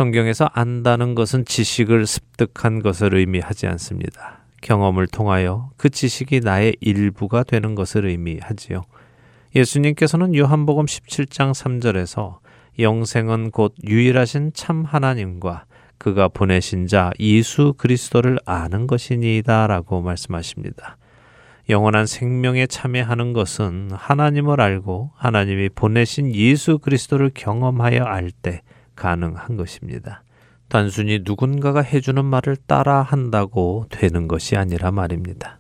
성경에서 0.08 0.50
안다는 0.54 1.16
것은 1.16 1.44
지식을 1.44 2.06
습득한 2.06 2.82
것을 2.82 3.14
의미하지 3.14 3.68
않습니다. 3.68 4.40
경험을 4.62 5.06
통하여 5.08 5.70
그 5.76 5.90
지식이 5.90 6.40
나의 6.40 6.78
일부가 6.80 7.44
되는 7.44 7.76
것을 7.76 8.06
의미하지요. 8.06 8.84
예수님께서는 9.54 10.34
요한복음 10.34 10.86
17장 10.86 11.52
3절에서 11.52 12.38
영생은 12.80 13.52
곧 13.52 13.76
유일하신 13.86 14.52
참 14.54 14.86
하나님과 14.86 15.66
그가 15.98 16.30
보내신 16.30 16.88
자 16.88 17.12
예수 17.20 17.74
그리스도를 17.78 18.40
아는 18.46 18.88
것이니이다라고 18.88 20.02
말씀하십니다. 20.02 20.96
영원한 21.70 22.06
생명에 22.06 22.68
참여하는 22.68 23.34
것은 23.34 23.90
하나님을 23.92 24.62
알고 24.62 25.12
하나님이 25.16 25.68
보내신 25.68 26.34
예수 26.34 26.78
그리스도를 26.78 27.32
경험하여 27.34 28.06
알 28.06 28.32
때 28.32 28.62
가능한 28.98 29.56
것입니다. 29.56 30.24
단순히 30.68 31.22
누군가가 31.24 31.82
해주는 31.82 32.26
말을 32.26 32.58
따라 32.68 33.02
한다고 33.02 33.86
되는 33.90 34.28
것이 34.28 34.58
아니라 34.58 34.92
말입니다. 34.92 35.60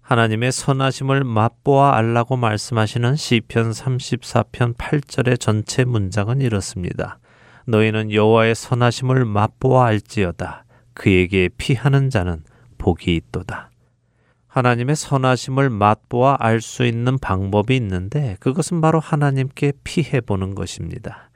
하나님의 0.00 0.50
선하심을 0.50 1.22
맛보아 1.22 1.96
알라고 1.96 2.36
말씀하시는 2.36 3.14
시편 3.14 3.70
34편 3.70 4.76
8절의 4.76 5.38
전체 5.38 5.84
문장은 5.84 6.40
이렇습니다. 6.40 7.20
너희는 7.66 8.12
여호와의 8.12 8.56
선하심을 8.56 9.24
맛보아 9.24 9.86
알지어다. 9.86 10.64
그에게 10.94 11.48
피하는 11.56 12.10
자는 12.10 12.42
복이 12.78 13.14
있도다. 13.14 13.70
하나님의 14.48 14.96
선하심을 14.96 15.70
맛보아 15.70 16.36
알 16.40 16.60
수 16.60 16.84
있는 16.84 17.16
방법이 17.18 17.74
있는데 17.76 18.36
그것은 18.40 18.80
바로 18.80 19.00
하나님께 19.00 19.72
피해 19.84 20.20
보는 20.20 20.54
것입니다. 20.54 21.30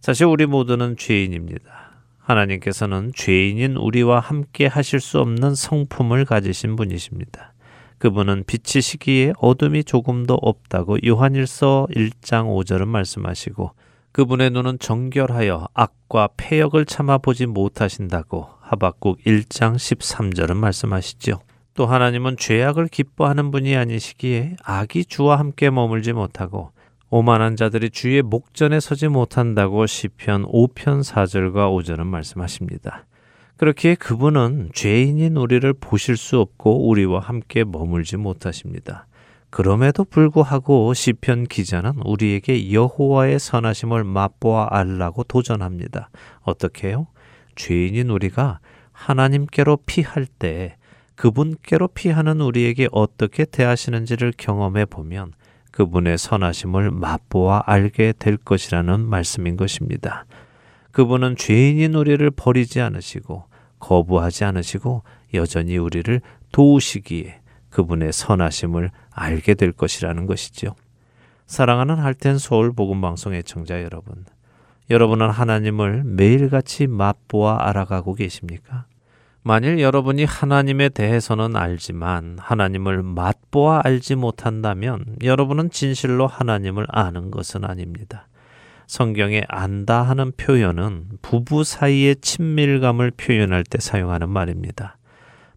사실 0.00 0.26
우리 0.26 0.46
모두는 0.46 0.96
죄인입니다. 0.96 1.88
하나님께서는 2.18 3.12
죄인인 3.14 3.76
우리와 3.76 4.20
함께 4.20 4.66
하실 4.66 5.00
수 5.00 5.18
없는 5.20 5.54
성품을 5.54 6.24
가지신 6.24 6.76
분이십니다. 6.76 7.54
그분은 7.98 8.44
빛이시기에 8.46 9.32
어둠이 9.38 9.82
조금도 9.84 10.34
없다고 10.34 10.98
요한일서 11.04 11.88
1장 11.90 12.46
5절은 12.46 12.86
말씀하시고 12.86 13.72
그분의 14.12 14.50
눈은 14.50 14.78
정결하여 14.78 15.68
악과 15.74 16.28
폐역을 16.36 16.86
참아 16.86 17.18
보지 17.18 17.46
못하신다고 17.46 18.48
하박국 18.60 19.18
1장 19.24 19.74
13절은 19.74 20.54
말씀하시죠. 20.56 21.40
또 21.74 21.86
하나님은 21.86 22.36
죄악을 22.36 22.88
기뻐하는 22.88 23.50
분이 23.50 23.76
아니시기에 23.76 24.56
악이 24.64 25.04
주와 25.04 25.38
함께 25.38 25.70
머물지 25.70 26.12
못하고 26.12 26.72
오만한 27.10 27.56
자들이 27.56 27.88
주의 27.88 28.20
목전에 28.20 28.80
서지 28.80 29.08
못한다고 29.08 29.86
시편 29.86 30.44
5편 30.44 31.02
4절과 31.02 31.54
5절은 31.54 32.04
말씀하십니다. 32.04 33.06
그렇기에 33.56 33.94
그분은 33.94 34.70
죄인인 34.74 35.38
우리를 35.38 35.72
보실 35.72 36.18
수 36.18 36.38
없고 36.38 36.86
우리와 36.86 37.20
함께 37.20 37.64
머물지 37.64 38.18
못하십니다. 38.18 39.06
그럼에도 39.48 40.04
불구하고 40.04 40.92
시편 40.92 41.44
기자는 41.44 41.94
우리에게 42.04 42.74
여호와의 42.74 43.38
선하심을 43.38 44.04
맛보아 44.04 44.68
알라고 44.70 45.24
도전합니다. 45.24 46.10
어떻게요? 46.42 47.06
죄인인 47.56 48.10
우리가 48.10 48.60
하나님께로 48.92 49.78
피할 49.86 50.26
때 50.26 50.76
그분께로 51.14 51.88
피하는 51.88 52.42
우리에게 52.42 52.88
어떻게 52.92 53.46
대하시는지를 53.46 54.34
경험해 54.36 54.84
보면 54.84 55.32
그분의 55.78 56.18
선하심을 56.18 56.90
맛보아 56.90 57.62
알게 57.64 58.14
될 58.18 58.36
것이라는 58.36 59.08
말씀인 59.08 59.56
것입니다. 59.56 60.24
그분은 60.90 61.36
죄인인 61.36 61.94
우리를 61.94 62.28
버리지 62.32 62.80
않으시고 62.80 63.44
거부하지 63.78 64.44
않으시고 64.44 65.04
여전히 65.34 65.76
우리를 65.76 66.20
도우시기에 66.50 67.42
그분의 67.70 68.12
선하심을 68.12 68.90
알게 69.12 69.54
될 69.54 69.70
것이라는 69.70 70.26
것이죠. 70.26 70.74
사랑하는 71.46 71.94
할텐 71.94 72.38
서울 72.38 72.72
복음 72.72 73.00
방송 73.00 73.32
애청자 73.32 73.80
여러분. 73.84 74.24
여러분은 74.90 75.30
하나님을 75.30 76.02
매일같이 76.02 76.88
맛보아 76.88 77.68
알아가고 77.68 78.14
계십니까? 78.14 78.86
만일 79.48 79.80
여러분이 79.80 80.24
하나님에 80.24 80.90
대해서는 80.90 81.56
알지만 81.56 82.36
하나님을 82.38 83.02
맛보아 83.02 83.80
알지 83.82 84.14
못한다면 84.14 85.16
여러분은 85.24 85.70
진실로 85.70 86.26
하나님을 86.26 86.84
아는 86.90 87.30
것은 87.30 87.64
아닙니다. 87.64 88.28
성경에 88.86 89.44
안다 89.48 90.02
하는 90.02 90.32
표현은 90.32 91.06
부부 91.22 91.64
사이의 91.64 92.16
친밀감을 92.16 93.12
표현할 93.12 93.64
때 93.64 93.78
사용하는 93.80 94.28
말입니다. 94.28 94.98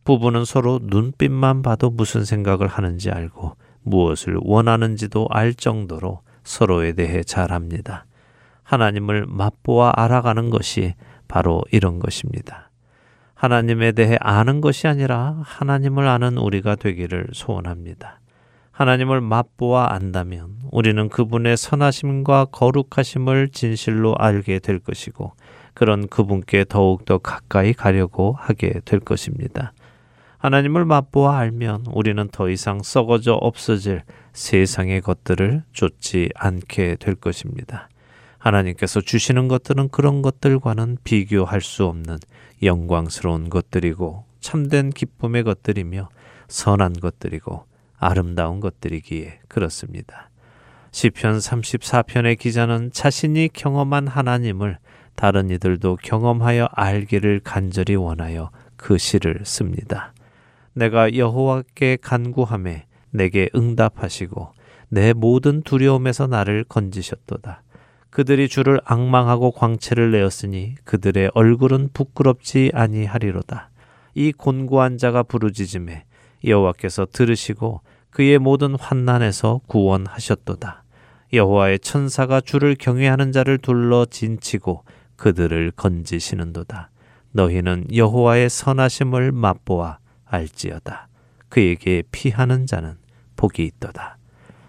부부는 0.06 0.46
서로 0.46 0.80
눈빛만 0.82 1.62
봐도 1.62 1.90
무슨 1.90 2.24
생각을 2.24 2.68
하는지 2.68 3.12
알고 3.12 3.58
무엇을 3.84 4.38
원하는지도 4.40 5.28
알 5.30 5.54
정도로 5.54 6.22
서로에 6.46 6.94
대해 6.94 7.24
잘 7.24 7.52
압니다. 7.52 8.06
하나님을 8.64 9.26
맛보아 9.28 9.92
알아가는 9.98 10.50
것이 10.50 10.94
바로 11.28 11.62
이런 11.74 12.00
것입니다. 12.00 12.71
하나님에 13.42 13.94
대해 13.94 14.18
아는 14.20 14.62
것이 14.62 14.88
아니라 14.88 15.42
하나님을 15.44 16.08
아는 16.08 16.38
우리가 16.38 16.76
되기를 16.76 17.30
소원합니다. 17.34 18.20
하나님을 18.72 19.20
맛보아 19.20 19.94
안다면 19.94 20.58
우리는 20.72 21.10
그분의 21.10 21.58
선하심과 21.58 22.46
거룩하심을 22.52 23.50
진실로 23.50 24.14
알게 24.16 24.60
될 24.60 24.78
것이고 24.78 25.34
그런 25.74 26.08
그분께 26.08 26.66
더욱더 26.70 27.18
가까이 27.18 27.74
가려고 27.74 28.36
하게 28.38 28.80
될 28.86 29.00
것입니다. 29.00 29.74
하나님을 30.38 30.86
맛보아 30.86 31.40
알면 31.40 31.86
우리는 31.94 32.30
더 32.32 32.48
이상 32.48 32.84
썩어져 32.84 33.34
없어질 33.34 34.04
세상의 34.34 35.02
것들을 35.02 35.64
쫓지 35.74 36.30
않게 36.36 36.98
될 37.00 37.16
것입니다. 37.16 37.90
하나님께서 38.38 39.02
주시는 39.02 39.48
것들은 39.48 39.90
그런 39.90 40.22
것들과는 40.22 40.98
비교할 41.04 41.62
수 41.62 41.86
없는 41.86 42.18
영광스러운 42.64 43.50
것들이고 43.50 44.26
참된 44.40 44.90
기쁨의 44.90 45.44
것들이며 45.44 46.10
선한 46.48 46.94
것들이고 46.94 47.66
아름다운 47.98 48.60
것들이기에 48.60 49.40
그렇습니다. 49.48 50.30
시편 50.92 51.38
34편의 51.38 52.38
기자는 52.38 52.92
자신이 52.92 53.50
경험한 53.54 54.08
하나님을 54.08 54.78
다른 55.16 55.50
이들도 55.50 55.98
경험하여 56.04 56.70
알기를 56.72 57.42
간절히 57.44 57.96
원하여 57.96 58.52
그 58.76 58.98
시를 58.98 59.42
씁니다. 59.44 60.14
내가 60.74 61.16
여호와께 61.16 61.98
간구함에 62.02 62.86
내게 63.12 63.50
응답하시고 63.56 64.54
내 64.90 65.14
모든 65.14 65.62
두려움에서 65.62 66.28
나를 66.28 66.66
건지셨도다. 66.66 67.62
그들이 68.12 68.50
주를 68.50 68.80
악망하고 68.84 69.52
광채를 69.52 70.12
내었으니 70.12 70.76
그들의 70.84 71.32
얼굴은 71.34 71.90
부끄럽지 71.94 72.72
아니하리로다. 72.74 73.70
이 74.14 74.34
곤고한 74.34 74.98
자가 74.98 75.24
부르짖음에 75.24 76.04
여호와께서 76.44 77.08
들으시고 77.12 77.82
그의 78.10 78.38
모든 78.38 78.76
환난에서 78.76 79.62
구원하셨도다. 79.68 80.84
여호와의 81.32 81.80
천사가 81.80 82.42
주를 82.42 82.76
경외하는 82.76 83.32
자를 83.32 83.58
둘러 83.58 84.06
진치고 84.06 84.84
그들을 85.16 85.72
건지시는도다. 85.78 86.90
너희는 87.32 87.88
여호와의 87.96 88.50
선하심을 88.50 89.32
맛보아 89.32 90.00
알지어다. 90.26 91.08
그에게 91.48 92.04
피하는 92.12 92.66
자는 92.66 92.96
복이 93.38 93.64
있도다. 93.64 94.18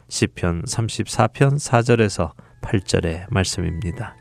시편 0.09 0.63
34편 0.63 1.55
4절에서 1.57 2.33
8절의 2.63 3.27
말씀입니다. 3.29 4.17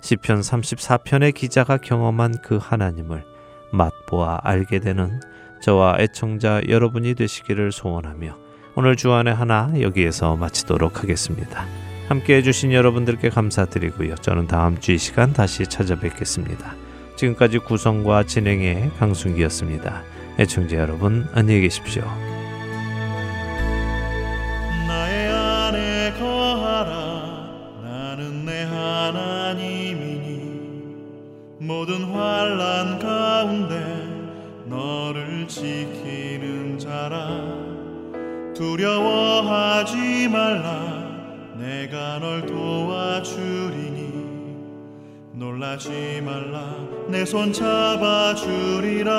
시편 0.00 0.40
34편의 0.40 1.34
기자가 1.34 1.76
경험한 1.76 2.36
그 2.42 2.58
하나님을 2.60 3.24
맛보아 3.72 4.40
알게 4.42 4.80
되는 4.80 5.20
저와 5.60 5.96
애청자 6.00 6.60
여러분이 6.68 7.14
되시기를 7.14 7.72
소원하며 7.72 8.36
오늘 8.74 8.96
주안의 8.96 9.34
하나 9.34 9.72
여기에서 9.80 10.36
마치도록 10.36 11.02
하겠습니다. 11.02 11.66
함께 12.08 12.36
해주신 12.36 12.72
여러분들께 12.72 13.30
감사드리고요. 13.30 14.16
저는 14.16 14.46
다음 14.46 14.80
주 14.80 14.92
이 14.92 14.98
시간 14.98 15.32
다시 15.32 15.66
찾아뵙겠습니다. 15.66 16.74
지금까지 17.16 17.58
구성과 17.58 18.24
진행의 18.24 18.90
강순기였습니다. 18.98 20.02
애청자 20.38 20.76
여러분 20.76 21.28
안녕히 21.32 21.60
계십시오. 21.60 22.31
모든 31.62 32.04
환란 32.04 32.98
가운데 32.98 33.76
너를 34.66 35.46
지키는 35.46 36.76
자라. 36.78 37.28
두려워하지 38.52 40.28
말라. 40.28 41.54
내가 41.56 42.18
널 42.18 42.44
도와주리니. 42.46 44.12
놀라지 45.34 46.20
말라. 46.24 46.74
내 47.08 47.24
손 47.24 47.52
잡아주리라 47.52 49.12